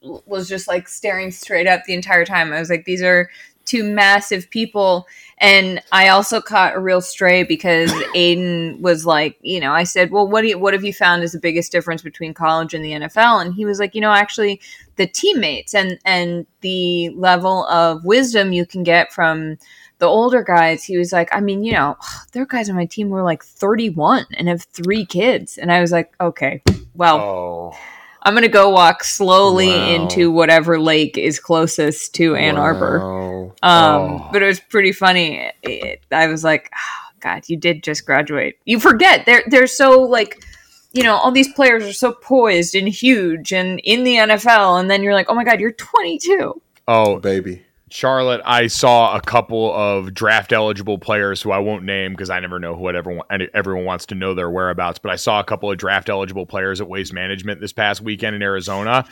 [0.00, 2.52] was just like staring straight up the entire time.
[2.52, 3.30] I was like, these are
[3.64, 5.06] two massive people.
[5.38, 10.10] And I also caught a real stray because Aidan was like, you know, I said,
[10.10, 12.84] well, what do you, what have you found is the biggest difference between college and
[12.84, 13.40] the NFL?
[13.42, 14.60] And he was like, you know, actually
[14.96, 19.56] the teammates and and the level of wisdom you can get from
[20.04, 20.84] the older guys.
[20.84, 21.96] He was like, I mean, you know,
[22.32, 25.56] there are guys on my team who are like 31 and have three kids.
[25.58, 26.62] And I was like, okay,
[26.94, 27.78] well, Oh,
[28.22, 29.94] I'm gonna go walk slowly Wow.
[29.94, 32.98] into whatever lake is closest to Ann Arbor.
[33.00, 33.52] Wow.
[33.62, 34.28] Um, Oh.
[34.32, 35.50] but it was pretty funny.
[35.62, 38.58] It, I was like, oh, God, you did just graduate.
[38.66, 40.44] You forget they're they're so like,
[40.92, 44.90] you know, all these players are so poised and huge and in the NFL, and
[44.90, 46.60] then you're like, oh my God, you're 22.
[46.86, 47.63] oh, baby.
[47.94, 52.40] Charlotte, I saw a couple of draft eligible players who I won't name because I
[52.40, 53.24] never know what everyone
[53.54, 54.98] everyone wants to know their whereabouts.
[54.98, 58.34] But I saw a couple of draft eligible players at Waste Management this past weekend
[58.34, 59.06] in Arizona,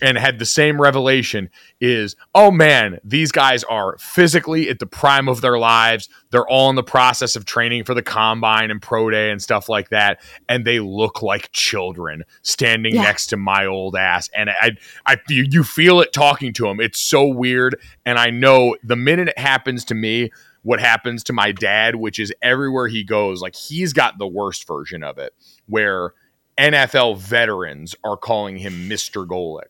[0.00, 5.28] and had the same revelation: is oh man, these guys are physically at the prime
[5.28, 6.08] of their lives.
[6.30, 9.68] They're all in the process of training for the combine and pro day and stuff
[9.68, 13.02] like that, and they look like children standing Yeah.
[13.02, 14.28] next to my old ass.
[14.36, 14.72] And I,
[15.06, 16.80] I, you, you feel it talking to them.
[16.80, 17.80] It's so weird.
[18.04, 20.30] And I know the minute it happens to me,
[20.62, 24.66] what happens to my dad, which is everywhere he goes, like he's got the worst
[24.66, 25.32] version of it,
[25.66, 26.12] where
[26.58, 29.26] NFL veterans are calling him Mr.
[29.26, 29.62] Golic.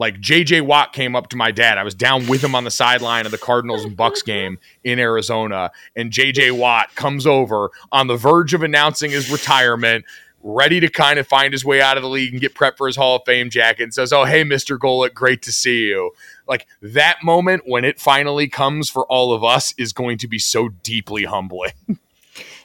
[0.00, 1.76] Like JJ Watt came up to my dad.
[1.76, 4.98] I was down with him on the sideline of the Cardinals and Bucks game in
[4.98, 10.06] Arizona, and JJ Watt comes over on the verge of announcing his retirement,
[10.42, 12.86] ready to kind of find his way out of the league and get prepped for
[12.86, 14.78] his Hall of Fame jacket, and says, "Oh, hey, Mr.
[14.78, 16.12] Golic, great to see you."
[16.48, 20.38] Like that moment when it finally comes for all of us is going to be
[20.38, 21.72] so deeply humbling.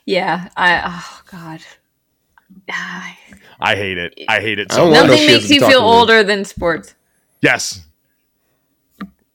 [0.07, 1.61] Yeah, I oh God.
[3.59, 4.13] I hate it.
[4.29, 5.01] I hate it so don't much.
[5.01, 6.93] wanna Nothing makes you feel older than sports.
[7.41, 7.85] Yes.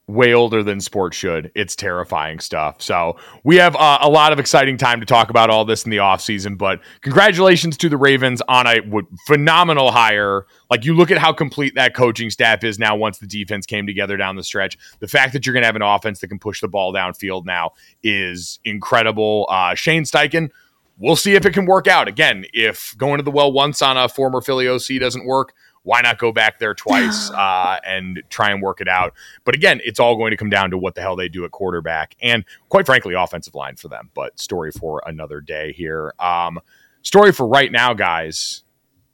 [0.06, 1.52] Way older than sports should.
[1.54, 2.82] It's terrifying stuff.
[2.82, 5.90] So, we have uh, a lot of exciting time to talk about all this in
[5.92, 6.58] the offseason.
[6.58, 10.46] But congratulations to the Ravens on a w- phenomenal hire.
[10.68, 13.86] Like, you look at how complete that coaching staff is now once the defense came
[13.86, 14.76] together down the stretch.
[14.98, 17.44] The fact that you're going to have an offense that can push the ball downfield
[17.44, 17.70] now
[18.02, 19.46] is incredible.
[19.48, 20.50] Uh, Shane Steichen,
[20.98, 22.08] we'll see if it can work out.
[22.08, 25.52] Again, if going to the well once on a former Philly OC doesn't work,
[25.90, 29.12] why not go back there twice uh, and try and work it out?
[29.42, 31.50] But again, it's all going to come down to what the hell they do at
[31.50, 34.08] quarterback and, quite frankly, offensive line for them.
[34.14, 36.14] But story for another day here.
[36.20, 36.60] Um,
[37.02, 38.62] story for right now, guys,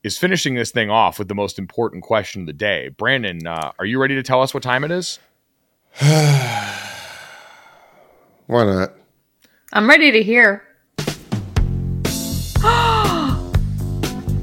[0.02, 2.90] is finishing this thing off with the most important question of the day.
[2.90, 5.18] Brandon, uh, are you ready to tell us what time it is?
[5.98, 6.04] Why
[8.48, 8.92] not?
[9.72, 10.62] I'm ready to hear.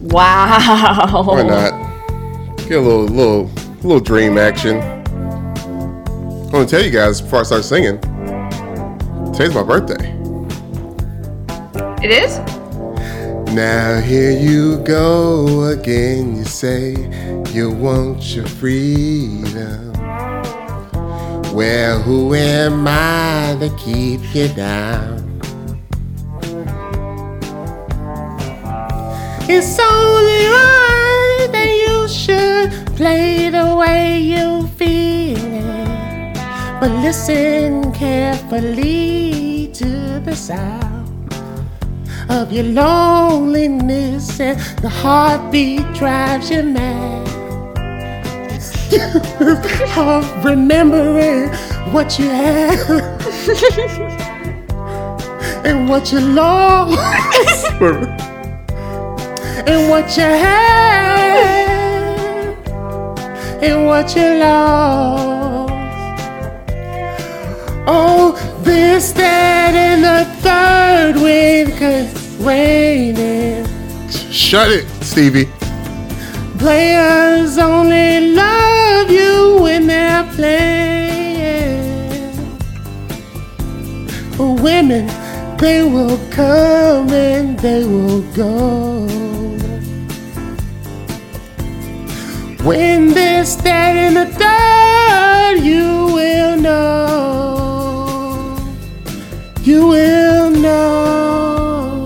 [0.01, 1.23] wow.
[1.25, 1.82] Why not?
[2.73, 3.43] Get a little, little,
[3.83, 4.81] little dream action.
[4.81, 8.01] I'm gonna tell you guys before I start singing.
[9.31, 10.09] Today's my birthday.
[12.03, 12.39] It is?
[13.53, 16.35] Now here you go again.
[16.35, 16.93] You say
[17.51, 19.93] you want your freedom.
[21.53, 25.39] Well, who am I to keep you down?
[29.47, 31.02] It's only that
[32.03, 36.33] you should play the way you feel it.
[36.81, 41.33] But listen carefully to the sound
[42.29, 47.23] of your loneliness and the heartbeat drives you mad.
[49.97, 51.49] of remembering
[51.93, 52.77] what you had
[55.65, 57.71] and what you lost
[59.65, 61.82] and what you had
[63.63, 65.71] and what you lost.
[67.87, 72.07] Oh, this, that, and the third wind could
[72.45, 73.65] raining.
[74.09, 75.49] Shut it, Stevie.
[76.59, 81.83] Players only love you when they're playing.
[84.37, 85.07] Women,
[85.57, 89.22] they will come and they will go.
[92.63, 98.55] When this, that, and the third, you will know.
[99.63, 102.05] You will know.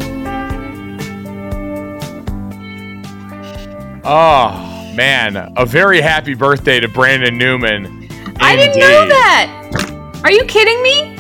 [4.04, 5.54] Oh, man.
[5.58, 8.08] A very happy birthday to Brandon Newman.
[8.40, 10.22] I didn't know that.
[10.24, 11.16] Are you kidding me?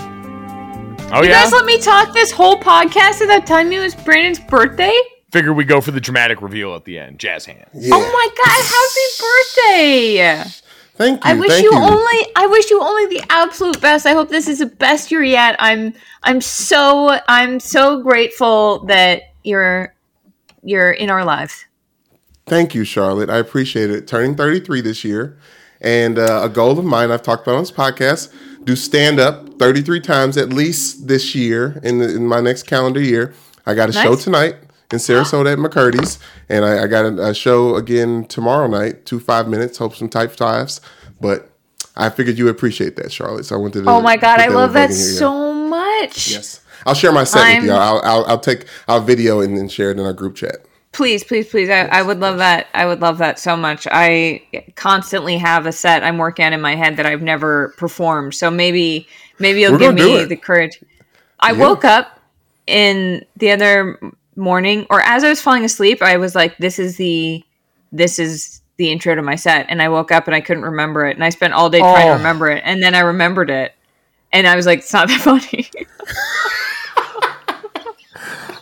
[1.13, 1.43] Oh, You yeah?
[1.43, 4.97] guys let me talk this whole podcast without telling me it was Brandon's birthday?
[5.38, 7.19] Figure we go for the dramatic reveal at the end.
[7.19, 7.69] Jazz hands.
[7.73, 7.91] Yeah.
[7.93, 10.51] Oh my god, happy birthday!
[10.95, 11.29] Thank you.
[11.29, 14.07] I wish thank you, only I wish you only the absolute best.
[14.07, 15.55] I hope this is the best year yet.
[15.59, 19.93] I'm I'm so I'm so grateful that you're
[20.63, 21.65] you're in our lives.
[22.47, 23.29] Thank you, Charlotte.
[23.29, 24.07] I appreciate it.
[24.07, 25.38] Turning 33 this year.
[25.81, 28.33] And uh, a goal of mine, I've talked about on this podcast,
[28.63, 33.01] do stand up 33 times at least this year in, the, in my next calendar
[33.01, 33.35] year.
[33.65, 34.55] I got a show tonight
[34.91, 36.19] in Sarasota at McCurdy's.
[36.49, 40.09] And I, I got a, a show again tomorrow night, two five minutes, hope some
[40.09, 40.81] type fives.
[41.19, 41.49] But
[41.95, 43.45] I figured you would appreciate that, Charlotte.
[43.45, 43.81] So I wanted to.
[43.81, 46.29] The Oh my god, I love that so much.
[46.31, 46.61] Yes.
[46.85, 47.71] I'll share my set with you.
[47.71, 50.57] I'm- I'll, I'll, I'll take, I'll video and then share it in our group chat.
[50.93, 51.69] Please, please, please.
[51.69, 52.67] I, I would love that.
[52.73, 53.88] I would love that so much.
[53.91, 54.41] I
[54.75, 58.33] constantly have a set I'm working on in my head that I've never performed.
[58.35, 59.07] So maybe,
[59.38, 60.81] maybe you'll We're give me the courage.
[61.39, 61.59] I Yeah.
[61.59, 62.19] woke up
[62.67, 63.99] in the other
[64.38, 67.43] morning, or as I was falling asleep, I was like, "This is the,
[67.91, 71.05] this is the intro to my set," and I woke up and I couldn't remember
[71.07, 72.17] it, and I spent all day trying to Oh.
[72.17, 73.73] remember it, and then I remembered it,
[74.31, 75.69] and I was like, "It's not that funny."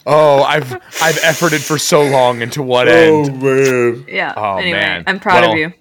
[0.08, 0.72] Oh, I've
[1.02, 3.28] I've efforted for so long into what end.
[3.32, 4.06] Oh, man.
[4.08, 4.34] yeah.
[4.38, 5.04] Oh, anyway, man.
[5.08, 5.74] I'm proud Well, of you.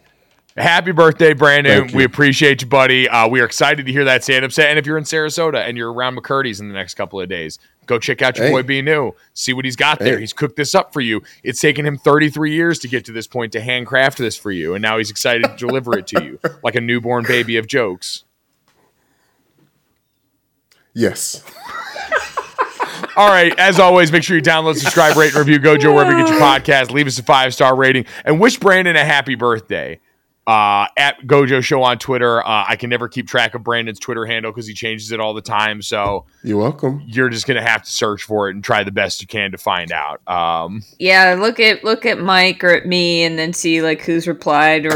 [0.56, 1.90] Happy birthday, Brandon.
[1.92, 3.08] We appreciate you, buddy.
[3.08, 4.68] Uh, we are excited to hear that stand up set.
[4.68, 7.58] And if you're in Sarasota and you're around McCurdy's in the next couple of days,
[7.86, 8.52] go check out your Hey.
[8.52, 9.12] boy B New.
[9.32, 10.16] See what he's got there.
[10.16, 11.22] He's cooked this up for you.
[11.42, 14.74] It's taken him 33 years to get to this point to handcraft this for you.
[14.74, 18.22] And now he's excited to deliver it to you like a newborn baby of jokes.
[20.92, 21.42] Yes.
[23.16, 23.52] All right.
[23.58, 26.40] As always, make sure you download, subscribe, rate, and review Gojo wherever you get your
[26.40, 26.92] podcast.
[26.92, 29.98] Leave us a five star rating and wish Brandon a happy birthday.
[30.46, 32.46] Uh, at Gojo Show on Twitter.
[32.46, 35.32] Uh, I can never keep track of Brandon's Twitter handle because he changes it all
[35.32, 35.80] the time.
[35.80, 37.02] So You're welcome.
[37.06, 39.58] you're just gonna have to search for it and try the best you can to
[39.58, 40.20] find out.
[40.28, 44.28] Um, Yeah, look at look at Mike or at me, and then see like who's
[44.28, 44.90] replied or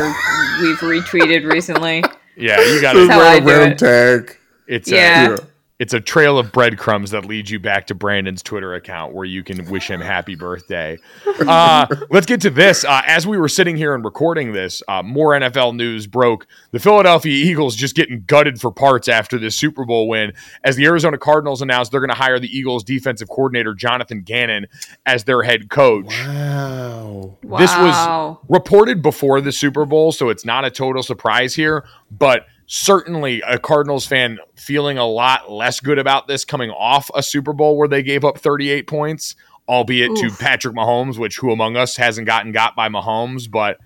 [0.60, 2.04] we've retweeted recently.
[2.36, 3.24] yeah, you got That's how to.
[3.24, 3.78] I Random do random it.
[4.26, 4.36] tag.
[4.66, 5.36] It's Yeah.
[5.36, 5.38] a,
[5.78, 9.44] it's a trail of breadcrumbs that leads you back to Brandon's Twitter account where you
[9.44, 10.98] can wish him happy birthday.
[11.48, 12.84] Uh, let's get to this.
[12.84, 16.48] Uh, as we were sitting here and recording this, uh, more NFL news broke.
[16.72, 20.32] The Philadelphia Eagles just getting gutted for parts after this Super Bowl win,
[20.64, 24.66] as the Arizona Cardinals announced they're going to hire the Eagles defensive coordinator Jonathan Gannon
[25.06, 26.06] as their head coach.
[26.26, 27.36] Wow.
[27.42, 32.46] This was reported before the Super Bowl, so it's not a total surprise here, but
[32.68, 37.54] certainly a Cardinals fan feeling a lot less good about this coming off a Super
[37.54, 39.34] Bowl where they gave up 38 points,
[39.66, 43.78] albeit to Patrick Mahomes, which who among us hasn't gotten got by Mahomes, but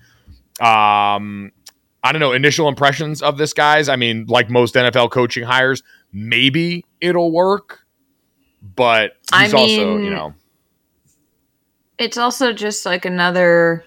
[0.63, 1.51] um
[2.05, 3.87] I don't know, initial impressions of this guys.
[3.87, 5.81] I mean, like most NFL coaching hires,
[6.11, 7.85] maybe it'll work,
[8.75, 10.33] but I he's also, you know,
[11.97, 13.85] It's also just like another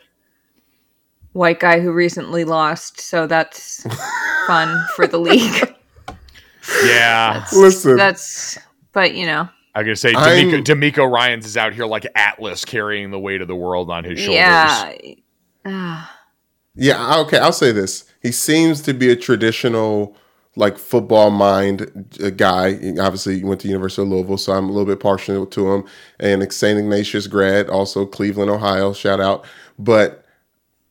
[1.33, 3.87] white guy who recently lost, so that's
[4.47, 5.75] fun for the league.
[6.85, 7.45] yeah.
[7.53, 8.59] Listen, That's
[8.93, 12.65] but you know, I gotta say, I'm- DeMeco, DeMeco Ryans is out here like Atlas
[12.65, 14.35] carrying the weight of the world on his shoulders.
[14.35, 14.95] yeah.
[15.69, 16.17] Ah,
[16.75, 18.05] yeah, okay, I'll say this.
[18.23, 20.15] He seems to be a traditional
[20.55, 22.75] like football mind uh, guy.
[22.77, 25.73] He Obviously, he went to University of Louisville, so I'm a little bit partial to
[25.73, 25.85] him.
[26.21, 26.79] And St.
[26.79, 28.93] Ignatius grad, also Cleveland, Ohio.
[28.93, 29.45] Shout out.
[29.79, 30.26] But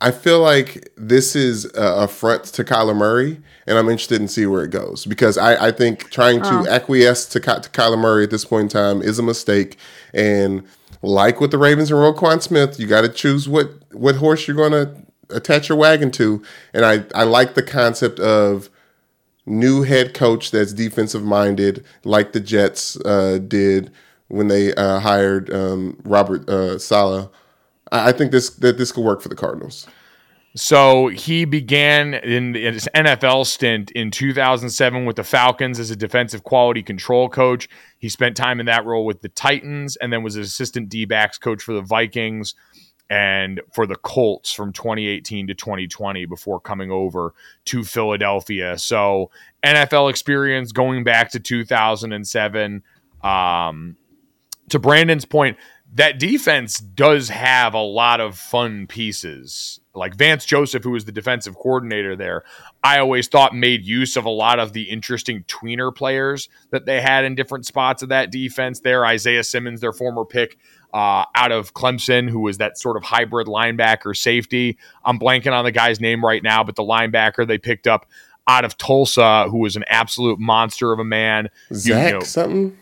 [0.06, 4.46] I feel like this is a front to Kyler Murray, and I'm interested in see
[4.46, 8.24] where it goes because I, I think trying to acquiesce to, Ky- to Kyler Murray
[8.24, 9.78] at this point in time is a mistake.
[10.14, 10.64] And
[11.02, 14.56] like with the Ravens and Roquan Smith, you got to choose what what horse you're
[14.56, 14.96] going to
[15.32, 16.44] attach your wagon to.
[16.72, 18.70] And I I like the concept of
[19.48, 23.92] new head coach that's defensive minded, like the Jets uh, did
[24.28, 27.28] when they uh, hired um, Robert uh, Saleh.
[27.92, 29.88] I I think this that this could work for the Cardinals.
[30.56, 36.46] So he began in his NFL stint in 2007 with the Falcons as a defensive
[36.46, 37.68] quality control coach.
[38.00, 41.04] He spent time in that role with the Titans and then was an assistant D
[41.04, 42.56] backs coach for the Vikings
[43.10, 47.34] and for the Colts from 2018 to 2020 before coming over
[47.66, 48.78] to Philadelphia.
[48.78, 49.32] So
[49.62, 52.82] NFL experience going back to 2007.
[53.22, 53.98] Um,
[54.70, 55.58] to Brandon's point,
[55.94, 59.82] that defense does have a lot of fun pieces.
[59.96, 62.44] Like Vance Joseph, who was the defensive coordinator there,
[62.84, 67.02] I always thought made use of a lot of the interesting tweener players that they
[67.02, 69.06] had in different spots of that defense there.
[69.06, 70.58] Isaiah Simmons, their former pick
[70.94, 74.78] uh, out of Clemson, who was that sort of hybrid linebacker safety.
[75.04, 78.06] I'm blanking on the guy's name right now, but the linebacker they picked up
[78.48, 81.50] out of Tulsa, who was an absolute monster of a man.
[81.70, 82.78] You Zach know- something.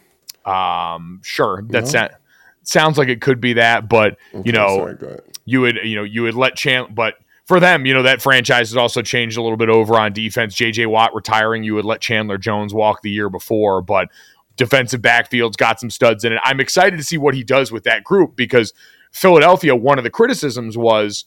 [0.45, 1.99] um, sure, that's No?
[2.01, 2.19] that.
[2.63, 6.23] Sounds like it could be that, but you know, sorry, you would you know you
[6.23, 9.57] would let Chandler, but for them, you know that franchise has also changed a little
[9.57, 10.55] bit over on defense.
[10.55, 10.85] J.J.
[10.85, 14.09] Watt retiring, you would let Chandler Jones walk the year before, but
[14.55, 16.39] defensive backfield's got some studs in it.
[16.43, 18.73] I'm excited to see what he does with that group because
[19.11, 21.25] Philadelphia, one of the criticisms was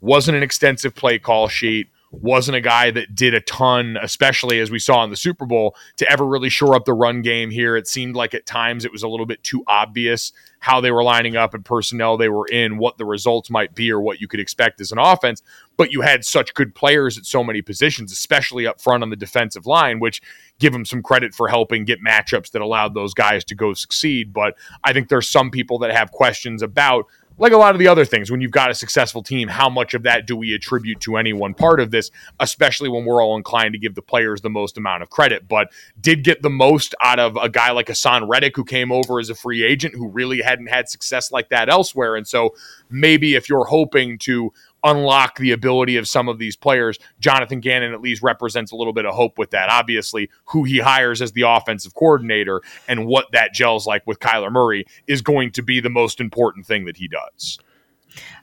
[0.00, 4.70] wasn't an extensive play call sheet, wasn't a guy that did a ton, especially as
[4.70, 7.76] we saw in the Super Bowl, to ever really shore up the run game here.
[7.76, 11.02] It seemed like at times it was a little bit too obvious how they were
[11.02, 14.26] lining up and personnel they were in, what the results might be, or what you
[14.26, 15.42] could expect as an offense.
[15.76, 19.16] But you had such good players at so many positions, especially up front on the
[19.16, 20.22] defensive line, which
[20.58, 24.32] give them some credit for helping get matchups that allowed those guys to go succeed.
[24.32, 27.06] But I think there's some people that have questions about
[27.38, 29.94] like a lot of the other things, when you've got a successful team, how much
[29.94, 32.10] of that do we attribute to any one part of this,
[32.40, 35.46] especially when we're all inclined to give the players the most amount of credit?
[35.48, 39.20] But did get the most out of a guy like Haason Reddick, who came over
[39.20, 42.16] as a free agent, who really hadn't had success like that elsewhere.
[42.16, 42.54] And so
[42.90, 44.52] maybe if you're hoping to
[44.84, 48.92] unlock the ability of some of these players, Jonathan Gannon at least represents a little
[48.92, 49.68] bit of hope with that.
[49.68, 54.52] Obviously, who he hires as the offensive coordinator and what that gels like with Kyler
[54.52, 57.58] Murray is going to be the most important thing that he does.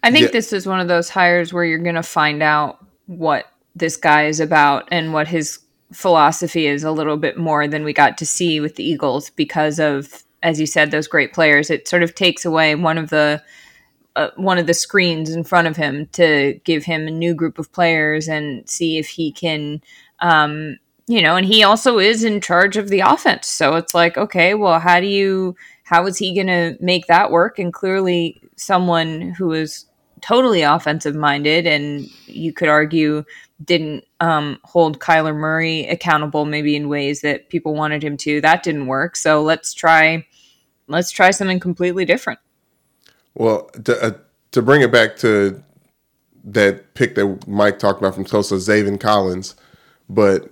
[0.03, 0.31] I think Yeah.
[0.31, 4.25] this is one of those hires where you're going to find out what this guy
[4.25, 5.59] is about and what his
[5.91, 9.79] philosophy is a little bit more than we got to see with the Eagles because
[9.79, 11.69] of, as you said, those great players.
[11.69, 13.41] It sort of takes away one of the
[14.15, 17.59] uh, one of the screens in front of him to give him a new group
[17.59, 19.81] of players and see if he can
[20.19, 23.47] um, you know and he also is in charge of the offense.
[23.47, 27.29] So it's like okay well how do you how is he going to make that
[27.31, 27.59] work?
[27.59, 29.85] And clearly someone who is
[30.21, 33.23] totally offensive minded and you could argue
[33.63, 38.63] didn't um, hold Kyler Murray accountable maybe in ways that people wanted him to that
[38.63, 39.15] didn't work.
[39.15, 40.25] So let's try
[40.87, 42.39] let's try something completely different
[43.35, 44.11] Well, to, uh,
[44.51, 45.61] to bring it back to
[46.45, 49.55] that pick that Mike talked about from Tulsa, Zaven Collins,
[50.09, 50.51] but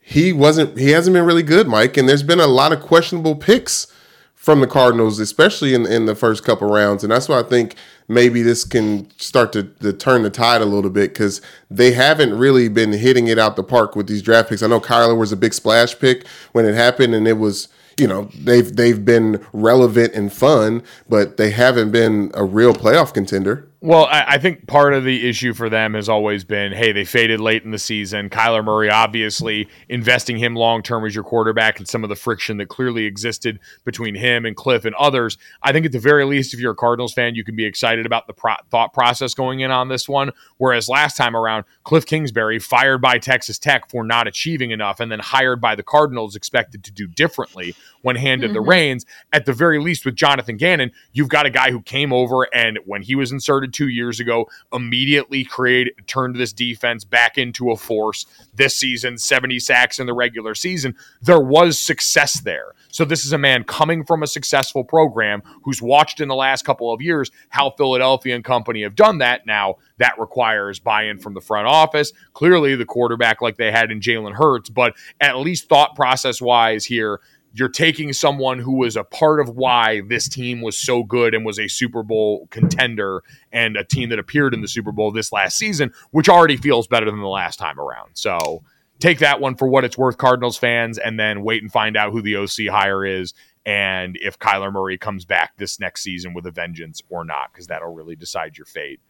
[0.00, 0.78] he wasn't.
[0.78, 1.96] He hasn't been really good, Mike.
[1.96, 3.86] And there's been a lot of questionable picks
[4.34, 7.04] from the Cardinals, especially in in the first couple rounds.
[7.04, 7.76] And that's why I think
[8.08, 11.40] maybe this can start to, to turn the tide a little bit because
[11.70, 14.62] they haven't really been hitting it out the park with these draft picks.
[14.62, 17.68] I know Kyler was a big splash pick when it happened, and it was
[17.98, 23.12] you know they've they've been relevant and fun, but they haven't been a real playoff
[23.14, 23.68] contender.
[23.84, 27.04] Well, I, I think part of the issue for them has always been, hey, they
[27.04, 28.30] faded late in the season.
[28.30, 32.58] Kyler Murray, obviously, investing him long term as your quarterback and some of the friction
[32.58, 35.36] that clearly existed between him and Cliff and others.
[35.64, 38.06] I think at the very least, if you're a Cardinals fan, you can be excited
[38.06, 40.30] about the pro- thought process going in on this one.
[40.58, 45.10] Whereas last time around, Cliff Kingsbury fired by Texas Tech for not achieving enough, and
[45.10, 48.68] then hired by the Cardinals, expected to do differently when handed the mm-hmm.
[48.68, 49.06] reins.
[49.32, 52.78] At the very least, with Jonathan Gannon, you've got a guy who came over and
[52.84, 57.76] when he was inserted two years ago, immediately created turned this defense back into a
[57.76, 58.26] force.
[58.54, 60.94] This season, 70 sacks in the regular season.
[61.20, 62.74] There was success there.
[62.88, 66.64] So this is a man coming from a successful program who's watched in the last
[66.64, 69.46] couple of years how Philadelphia and company have done that.
[69.46, 72.12] Now that requires buy-in from the front office.
[72.34, 76.84] Clearly, the quarterback like they had in Jalen Hurts, but at least thought process wise
[76.84, 77.20] here,
[77.54, 81.44] you're taking someone who was a part of why this team was so good and
[81.44, 83.22] was a Super Bowl contender
[83.52, 86.86] and a team that appeared in the Super Bowl this last season, which already feels
[86.86, 88.10] better than the last time around.
[88.14, 88.62] So
[89.00, 92.12] take that one for what it's worth, Cardinals fans, and then wait and find out
[92.12, 93.34] who the OC hire is
[93.64, 97.68] and if Kyler Murray comes back this next season with a vengeance or not, because
[97.68, 99.00] that'll really decide your fate.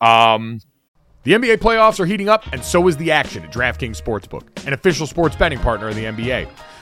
[0.00, 0.60] Um,
[1.24, 4.72] The NBA playoffs are heating up, and so is the action at DraftKings Sportsbook, an
[4.72, 6.48] official sports betting partner of the NBA.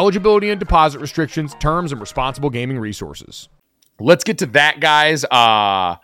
[0.00, 3.50] eligibility and deposit restrictions, terms, and responsible gaming resources.
[3.98, 5.26] let's get to that, guys.
[5.26, 5.96] Uh,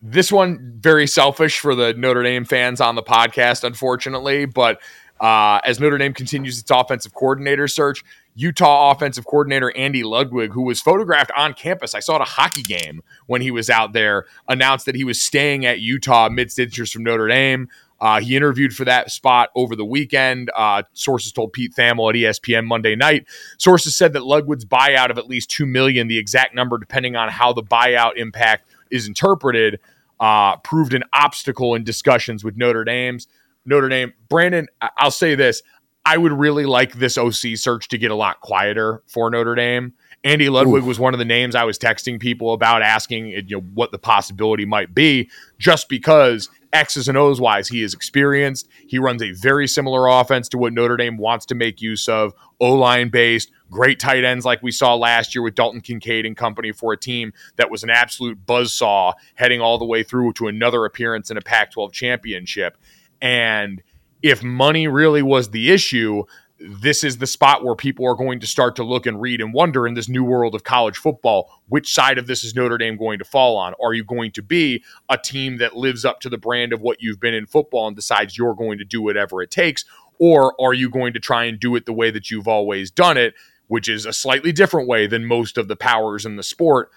[0.00, 4.44] this one very selfish for the Notre Dame fans on the podcast, unfortunately.
[4.44, 4.80] But
[5.20, 8.04] uh, as Notre Dame continues its offensive coordinator search,
[8.36, 12.62] Utah offensive coordinator Andy Ludwig, who was photographed on campus, I saw at a hockey
[12.62, 16.92] game when he was out there, announced that he was staying at Utah amidst interest
[16.92, 17.68] from Notre Dame.
[18.00, 20.50] Uh, he interviewed for that spot over the weekend.
[20.56, 23.26] Uh, sources told Pete Thamel at ESPN Monday night.
[23.58, 27.28] Sources said that Ludwig's buyout of at least two million, the exact number depending on
[27.28, 29.78] how the buyout impact is interpreted,
[30.18, 33.26] uh, proved an obstacle in discussions with Notre Dame's
[33.66, 34.12] Notre Dame.
[34.28, 35.62] Brandon, I- I'll say this:
[36.06, 39.92] I would really like this OC search to get a lot quieter for Notre Dame.
[40.24, 43.60] Andy Ludwig was one of the names I was texting people about, asking you know
[43.74, 48.68] what the possibility might be, just because X's and O's wise, he is experienced.
[48.86, 52.32] He runs a very similar offense to what Notre Dame wants to make use of.
[52.60, 56.36] O line based, great tight ends like we saw last year with Dalton Kincaid and
[56.36, 60.46] company for a team that was an absolute buzzsaw heading all the way through to
[60.46, 62.76] another appearance in a Pac 12 championship.
[63.20, 63.82] And
[64.22, 66.24] if money really was the issue,
[66.60, 69.54] this is the spot where people are going to start to look and read and
[69.54, 72.96] wonder in this new world of college football which side of this is Notre Dame
[72.96, 73.74] going to fall on?
[73.82, 77.00] Are you going to be a team that lives up to the brand of what
[77.00, 79.84] you've been in football and decides you're going to do whatever it takes?
[80.18, 83.16] Or are you going to try and do it the way that you've always done
[83.16, 83.34] it,
[83.68, 86.90] which is a slightly different way than most of the powers in the sport?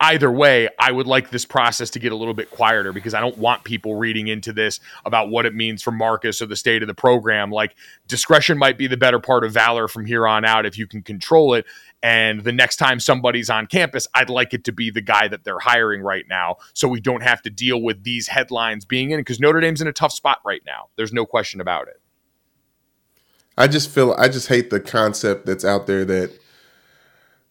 [0.00, 3.20] Either way, I would like this process to get a little bit quieter because I
[3.20, 6.82] don't want people reading into this about what it means for Marcus or the state
[6.82, 7.50] of the program.
[7.50, 10.86] Like discretion might be the better part of valor from here on out if you
[10.86, 11.64] can control it.
[12.02, 15.44] And the next time somebody's on campus, I'd like it to be the guy that
[15.44, 19.20] they're hiring right now so we don't have to deal with these headlines being in
[19.20, 20.88] because Notre Dame's in a tough spot right now.
[20.96, 22.00] There's no question about it.
[23.58, 26.38] I just feel I just hate the concept that's out there that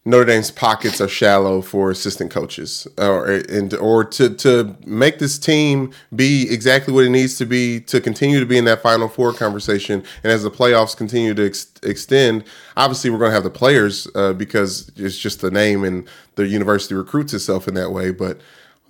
[0.06, 5.36] Notre Dame's pockets are shallow for assistant coaches, or and or to to make this
[5.36, 9.08] team be exactly what it needs to be to continue to be in that Final
[9.08, 10.04] Four conversation.
[10.22, 12.44] And as the playoffs continue to ex- extend,
[12.76, 16.46] obviously we're going to have the players uh, because it's just the name and the
[16.46, 18.12] university recruits itself in that way.
[18.12, 18.40] But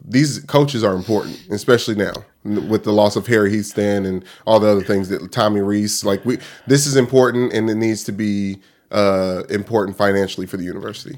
[0.04, 2.12] these coaches are important, especially now
[2.44, 6.04] with the loss of Harry Hiestand and all the other things that Tommy Rees.
[6.04, 6.36] Like we,
[6.66, 8.60] this is important, and it needs to be
[8.90, 11.16] uh, important financially for the university.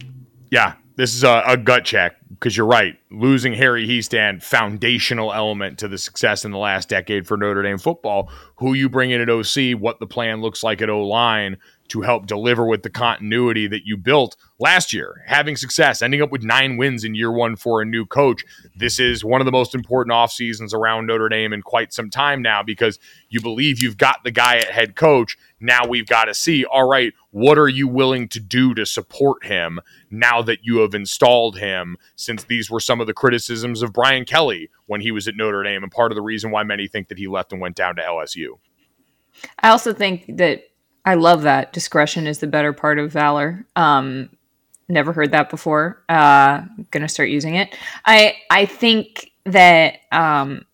[0.50, 2.98] Yeah, this is a, a gut check because you're right.
[3.10, 7.78] Losing Harry Hiestand, foundational element to the success in the last decade for Notre Dame
[7.78, 8.30] football.
[8.56, 11.58] Who you bring in at OC, what the plan looks like at O line
[11.88, 16.30] to help deliver with the continuity that you built last year, having success, ending up
[16.30, 18.44] with nine wins in year one for a new coach.
[18.76, 22.10] This is one of the most important off seasons around Notre Dame in quite some
[22.10, 25.38] time now because you believe you've got the guy at head coach.
[25.60, 29.44] Now we've got to see, all right, what are you willing to do to support
[29.44, 29.80] him
[30.10, 31.96] now that you have installed him?
[32.16, 35.62] Since these were some of the criticisms of Brian Kelly when he was at Notre
[35.62, 37.96] Dame, and part of the reason why many think that he left and went down
[37.96, 38.58] to LSU.
[39.60, 40.64] I also think that
[41.04, 43.66] I love that discretion is the better part of valor.
[43.76, 44.30] Um,
[44.88, 46.02] never heard that before.
[46.08, 47.76] Uh, gonna start using it.
[48.04, 50.64] I I think that um,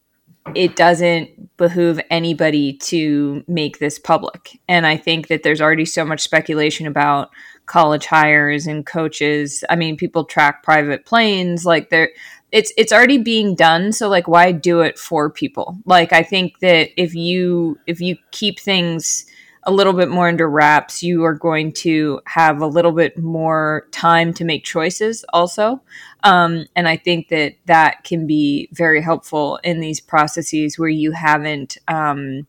[0.55, 6.05] it doesn't behoove anybody to make this public, and I think that there's already so
[6.05, 7.31] much speculation about
[7.67, 9.65] college hires and coaches.
[9.71, 12.11] I mean, people track private planes, like they're
[12.55, 16.61] it's it's already being done so like why do it for people like i think
[16.61, 19.27] that if you if you keep things
[19.67, 23.89] a little bit more under wraps you are going to have a little bit more
[23.93, 25.83] time to make choices also.
[26.23, 31.13] Um, and i think that that can be very helpful in these processes where you
[31.13, 32.47] haven't um,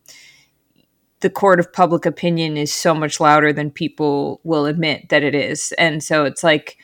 [1.20, 5.34] the court of public opinion is so much louder than people will admit that it
[5.34, 5.72] is.
[5.78, 6.78] And so it's like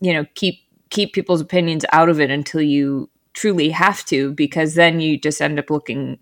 [0.00, 4.74] you know keep keep people's opinions out of it until you truly have to because
[4.74, 6.18] then you just end up looking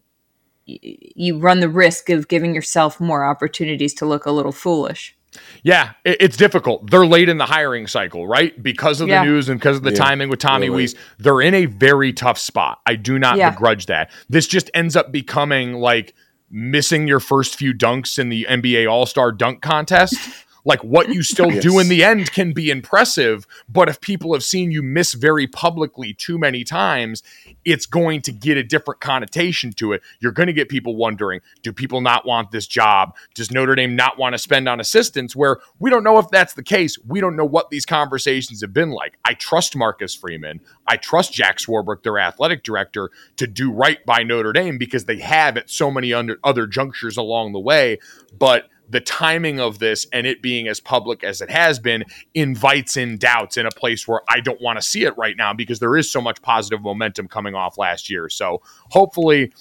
[0.67, 5.17] you run the risk of giving yourself more opportunities to look a little foolish
[5.63, 6.91] Yeah, it's difficult.
[6.91, 8.63] They're late in the hiring cycle, right?
[8.63, 9.21] Because of Yeah.
[9.25, 10.83] the news and because of the Yeah, timing with Tommy really.
[10.83, 12.81] Weiss, they're in a very tough spot.
[12.85, 13.49] I do not Yeah.
[13.51, 14.11] begrudge that.
[14.29, 16.15] This just ends up becoming like
[16.51, 20.17] missing your first few dunks in the NBA All Star dunk contest.
[20.65, 24.45] Like what you still do in the end can be impressive, but if people have
[24.45, 27.23] seen you miss very publicly too many times,
[27.65, 30.03] it's going to get a different connotation to it.
[30.21, 33.17] You're going to get people wondering, do people not want this job?
[33.35, 35.35] Does Notre Dame not want to spend on assistants?
[35.35, 36.97] Where we don't know if that's the case.
[37.07, 39.19] We don't know what these conversations have been like.
[39.25, 40.61] I trust Marcus Freeman.
[40.87, 45.19] I trust Jack Swarbrick, their athletic director, to do right by Notre Dame because they
[45.19, 47.99] have at so many under, other junctures along the way.
[48.39, 52.05] But the timing of this and it being as public as it has been
[52.35, 55.55] invites in doubts in a place where I don't want to see it right now
[55.55, 58.29] because there is so much positive momentum coming off last year.
[58.29, 58.61] So
[58.91, 59.53] hopefully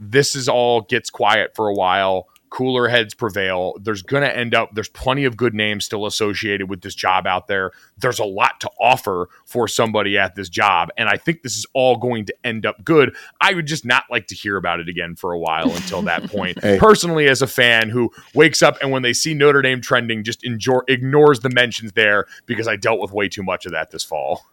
[0.00, 4.54] this is all gets quiet for a while cooler heads prevail there's going to end
[4.54, 8.24] up there's plenty of good names still associated with this job out there there's a
[8.24, 12.24] lot to offer for somebody at this job and i think this is all going
[12.24, 15.32] to end up good i would just not like to hear about it again for
[15.32, 16.78] a while until that point Hey.
[16.78, 20.44] personally as a fan who wakes up and when they see notre dame trending just
[20.44, 24.04] enjoy, ignores the mentions there because i dealt with way too much of that this
[24.04, 24.46] fall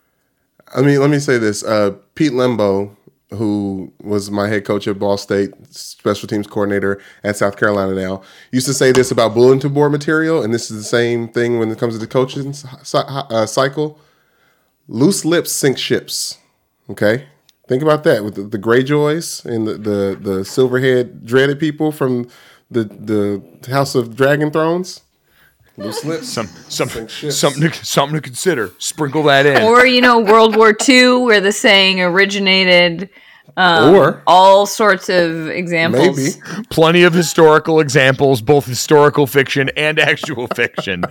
[0.74, 1.62] I mean, let me say this.
[1.64, 2.96] Uh, Pete Lembo,
[3.36, 8.22] who was my head coach at Ball State, special teams coordinator at South Carolina now,
[8.52, 11.72] used to say this about bulletin board material, and this is the same thing when
[11.72, 12.54] it comes to the coaching
[12.94, 14.00] uh, cycle.
[14.88, 16.38] Loose lips sink ships.
[16.90, 17.28] Okay,
[17.68, 22.28] think about that with the, the Greyjoys and the, the the silverhead dreaded people from
[22.70, 25.02] the the House of Dragon Thrones.
[25.78, 26.30] Loose lips.
[26.30, 30.76] some some something to, something to consider sprinkle that in Or you know, World War
[30.88, 33.10] II, where the saying originated.
[33.58, 36.18] Or All sorts of examples.
[36.18, 41.04] maybe plenty of historical examples, both historical fiction and actual fiction,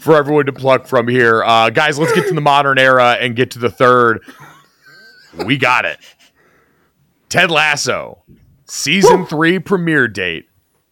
[0.00, 1.42] for everyone to pluck from here.
[1.42, 4.20] Uh, guys, let's get to the modern era and get to the third.
[5.44, 5.98] We got it.
[7.28, 8.22] Ted Lasso,
[8.66, 10.46] season three premiere date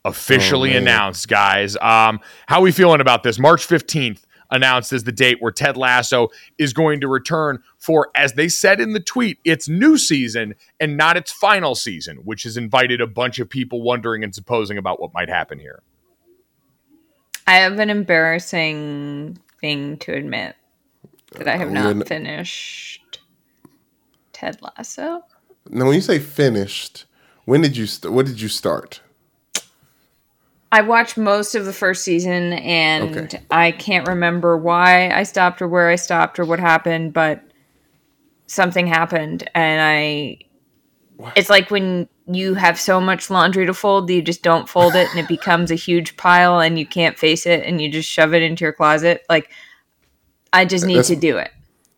[0.05, 1.77] officially Oh, announced, guys.
[1.81, 3.39] Um, how we feeling about this?
[3.39, 6.29] March 15th announced as the date where Ted Lasso
[6.59, 10.97] is going to return for, as they said in the tweet, its new season and
[10.97, 15.01] not its final season, which has invited a bunch of people wondering and supposing about
[15.01, 15.83] what might happen here.
[17.47, 20.57] I have an embarrassing thing to admit
[21.33, 23.21] that I have You're not finished
[24.33, 25.23] Ted Lasso.
[25.69, 27.07] Now, when you say finished,
[27.45, 29.01] when did you st- what did you start?
[30.77, 33.41] I watched most of the first season and Okay.
[33.51, 37.41] I can't remember why I stopped or where I stopped or what happened, but
[38.47, 40.39] something happened and I
[41.35, 44.95] it's like when you have so much laundry to fold that you just don't fold
[44.95, 48.07] it and it becomes a huge pile and you can't face it and you just
[48.09, 49.25] shove it into your closet.
[49.31, 49.51] Like
[50.53, 51.53] I just need That's- to do it.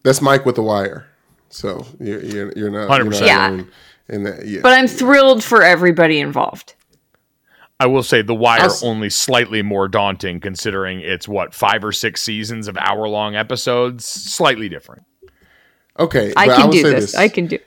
[0.05, 1.05] That's Mike with the wire.
[1.49, 2.99] So you're you're, you're not 100%.
[2.99, 3.49] You're not Yeah.
[3.49, 3.71] alone
[4.09, 4.47] in that.
[4.47, 4.61] Yeah.
[4.63, 6.75] But I'm thrilled for everybody involved.
[7.81, 11.85] I will say The Wire I'll s- only slightly more daunting considering it's what five
[11.85, 14.05] or six seasons of hour long episodes.
[14.05, 15.05] Slightly different.
[15.99, 17.15] okay, I but can will do say this.
[17.15, 17.59] I can do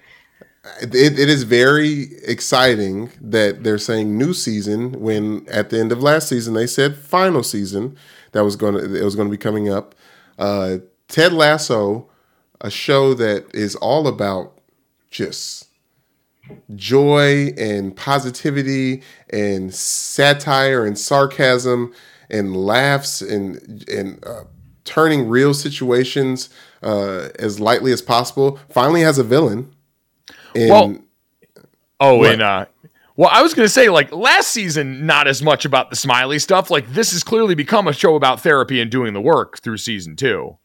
[0.82, 6.04] It, it is very exciting that they're saying new season when at the end of
[6.04, 7.96] last season they said final season
[8.34, 9.96] that was going to it was going to be coming up.
[10.38, 10.78] Uh,
[11.08, 12.10] Ted Lasso,
[12.62, 14.60] a show that is all about
[15.10, 15.68] just
[16.76, 21.94] joy and positivity and satire and sarcasm
[22.30, 24.44] and laughs and and uh,
[24.84, 26.50] turning real situations
[26.84, 28.60] uh, as lightly as possible.
[28.70, 29.72] Finally has a villain.
[30.56, 30.96] And Well-
[32.00, 32.32] Oh, What?
[32.34, 32.66] and uh
[33.18, 36.72] well, I was gonna say, like last season, not as much about the smiley stuff.
[36.72, 40.16] Like this has clearly become a show about therapy and doing the work through season
[40.16, 40.58] two.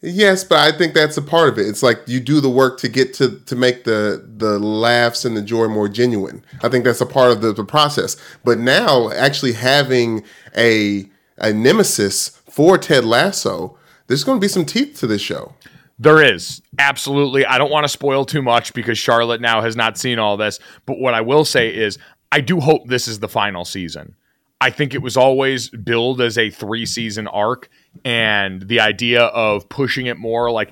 [0.00, 1.66] Yes, but I think that's a part of it.
[1.66, 5.36] It's like you do the work to get to to make the the laughs and
[5.36, 6.44] the joy more genuine.
[6.62, 8.16] I think that's a part of the, the process.
[8.44, 10.24] But now, actually having
[10.56, 11.08] a
[11.38, 15.54] a nemesis for Ted Lasso, there's going to be some teeth to this show.
[15.98, 17.44] There is absolutely.
[17.44, 20.60] I don't want to spoil too much because Charlotte now has not seen all this.
[20.86, 21.98] But what I will say is,
[22.30, 24.14] I do hope this is the final season.
[24.60, 27.68] I think it was always billed as a three season arc,
[28.04, 30.70] and the idea of pushing it more like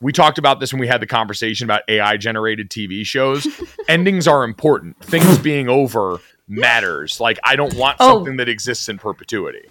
[0.00, 3.46] we talked about this when we had the conversation about AI generated TV shows.
[3.88, 4.98] Endings are important.
[5.00, 6.18] Things being over
[6.48, 7.20] matters.
[7.20, 8.16] Like I don't want Oh.
[8.16, 9.68] something that exists in perpetuity.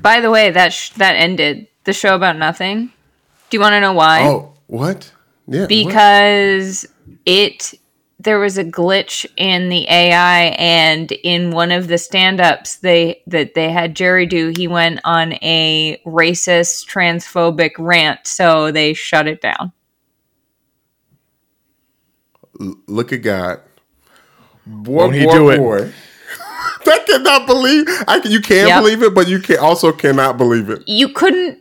[0.00, 2.92] By the way, that sh- that ended the show about nothing.
[3.50, 4.24] Do you want to know why?
[4.26, 5.10] Oh, what?
[5.46, 5.60] Yeah.
[5.60, 5.68] what?
[5.68, 6.86] because
[7.26, 7.74] it
[8.24, 13.54] there was a glitch in the AI and in one of the stand-ups they that
[13.54, 19.42] they had Jerry do he went on a racist transphobic rant so they shut it
[19.42, 19.72] down.
[22.88, 23.60] look at God.
[24.66, 25.64] Boy, Won't he boy, do it?
[25.64, 25.92] boy.
[26.86, 27.86] I cannot believe.
[28.08, 28.74] I you can Yep.
[28.74, 30.82] believe it, but you can also cannot believe it.
[30.86, 31.60] You couldn't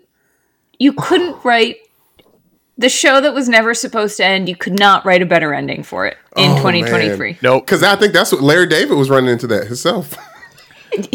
[0.79, 1.77] you couldn't write
[2.81, 5.83] the show that was never supposed to end you could not write a better ending
[5.83, 7.29] for it in Oh, 2023.
[7.31, 7.39] man.
[7.41, 7.65] Nope.
[7.65, 10.17] Because I think that's what Larry David was running into that himself.
[10.97, 11.09] like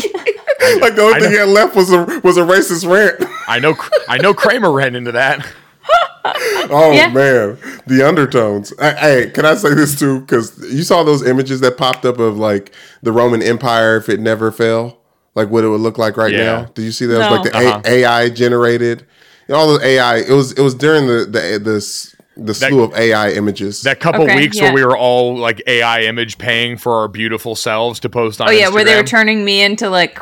[0.95, 3.31] the only I thing he had left was a was a racist rant.
[3.47, 3.75] I know.
[4.09, 4.33] I know.
[4.35, 5.47] Kramer ran into that.
[6.69, 7.11] Oh Yeah.
[7.11, 7.57] man,
[7.87, 8.73] the undertones.
[8.81, 10.19] Hey, can I say this too?
[10.21, 12.73] Because you saw those images that popped up of like
[13.03, 14.99] the Roman Empire if it never fell.
[15.37, 16.45] like what it would look like right Yeah.
[16.45, 16.65] now.
[16.75, 17.15] Did you see that?
[17.15, 17.37] It was No.
[17.37, 17.81] like the Uh-huh.
[17.85, 19.07] A- AI generated, you know,
[19.51, 20.18] all the AI.
[20.18, 23.82] It was it was during the the the, s- the slew of AI images.
[23.82, 24.64] That couple Okay, weeks yeah.
[24.64, 28.48] where we were all like AI image paying for our beautiful selves to post on
[28.48, 30.18] Oh yeah, where they were turning me into like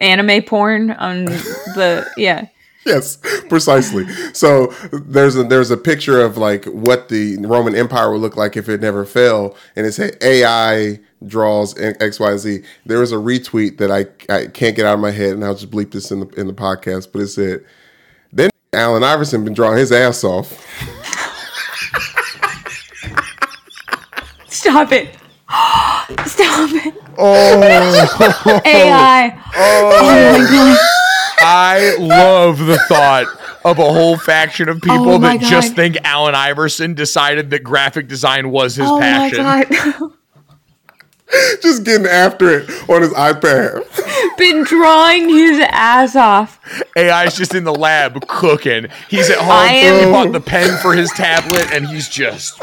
[0.00, 2.46] anime porn on the yeah.
[2.86, 3.18] yes,
[3.48, 4.06] precisely.
[4.32, 8.56] So there's a there's a picture of like what the Roman Empire would look like
[8.56, 12.62] if it never fell, and it said AI draws X Y Z.
[12.86, 15.54] There was a retweet that I I can't get out of my head, and I'll
[15.54, 17.08] just bleep this in the in the podcast.
[17.12, 17.64] But it said, then
[18.72, 20.48] Allen Iverson been drawing his ass off.
[24.46, 25.14] Stop it.
[26.28, 26.94] Stop it.
[27.18, 28.62] Oh.
[28.64, 29.42] AI.
[29.56, 30.78] Oh my God!
[31.40, 33.26] I love the thought
[33.64, 37.64] of a whole faction of people Oh my that just think Allen Iverson decided that
[37.64, 39.44] graphic design was his Oh my passion.
[41.30, 41.56] god.
[41.62, 43.84] just getting after it on his iPad.
[44.38, 46.60] Been drawing his ass off.
[46.96, 48.86] AI's just in the lab cooking.
[49.08, 49.50] He's at home.
[49.50, 52.60] I am- He bought the pen for his tablet, and he's just.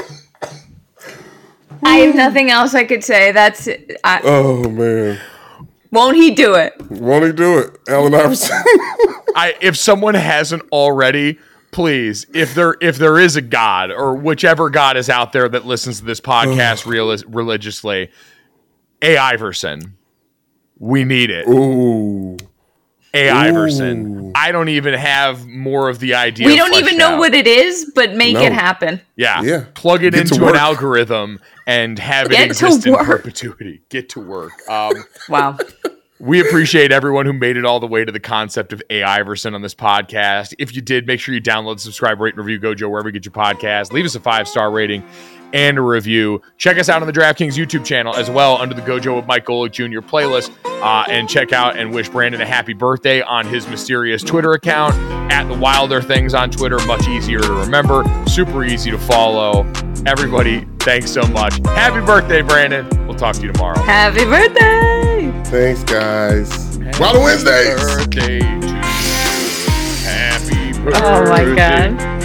[1.83, 3.31] I have nothing else I could say.
[3.31, 3.67] That's
[4.03, 5.19] I, Oh man,
[5.91, 6.73] won't he do it?
[6.89, 8.55] won't he do it, Allen Iverson?
[9.35, 11.37] I if someone hasn't already,
[11.71, 15.65] please, if there if there is a God or whichever God is out there that
[15.65, 18.09] listens to this podcast reali- religiously,
[19.01, 19.17] A.
[19.17, 19.95] Iverson,
[20.79, 21.47] we need it.
[21.47, 22.37] Ooh,
[23.13, 23.29] A.
[23.29, 24.31] Iverson.
[24.35, 26.47] I don't even have more of the idea.
[26.47, 27.19] We don't fleshed even know out.
[27.19, 28.41] what it is, but make No.
[28.41, 29.01] it happen.
[29.15, 29.41] Yeah.
[29.41, 29.65] Yeah.
[29.73, 33.81] Plug it Get into an algorithm and have Get it to exist in perpetuity.
[33.89, 34.51] Get to work.
[34.69, 34.93] Um,
[35.29, 35.57] Wow.
[36.19, 39.03] we appreciate everyone who made it all the way to the concept of A.
[39.03, 40.53] Iverson on this podcast.
[40.59, 43.25] If you did, make sure you download, subscribe, rate, and review Gojo wherever you get
[43.25, 43.91] your podcast.
[43.93, 45.03] Leave us a five star rating
[45.53, 46.41] and a review.
[46.57, 49.45] Check us out on the DraftKings YouTube channel as well under the Gojo with Mike
[49.45, 49.99] Golic Jr.
[49.99, 50.51] playlist.
[50.81, 54.93] Uh, and check out and wish Brandon a happy birthday on his mysterious Twitter account
[55.31, 56.77] at the Wilder Things on Twitter.
[56.85, 59.65] Much easier to remember, super easy to follow.
[60.05, 61.57] Everybody, thanks so much.
[61.65, 62.87] Happy birthday, Brandon.
[63.07, 63.79] We'll talk to you tomorrow.
[63.81, 65.31] Happy birthday.
[65.45, 66.77] thanks guys.
[66.99, 67.75] Wild Wednesdays.
[67.81, 68.73] Birthday to you.
[70.03, 71.01] Happy birthday.
[71.03, 72.16] Oh my god.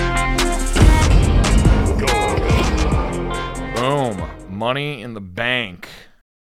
[4.62, 5.88] money in the bank.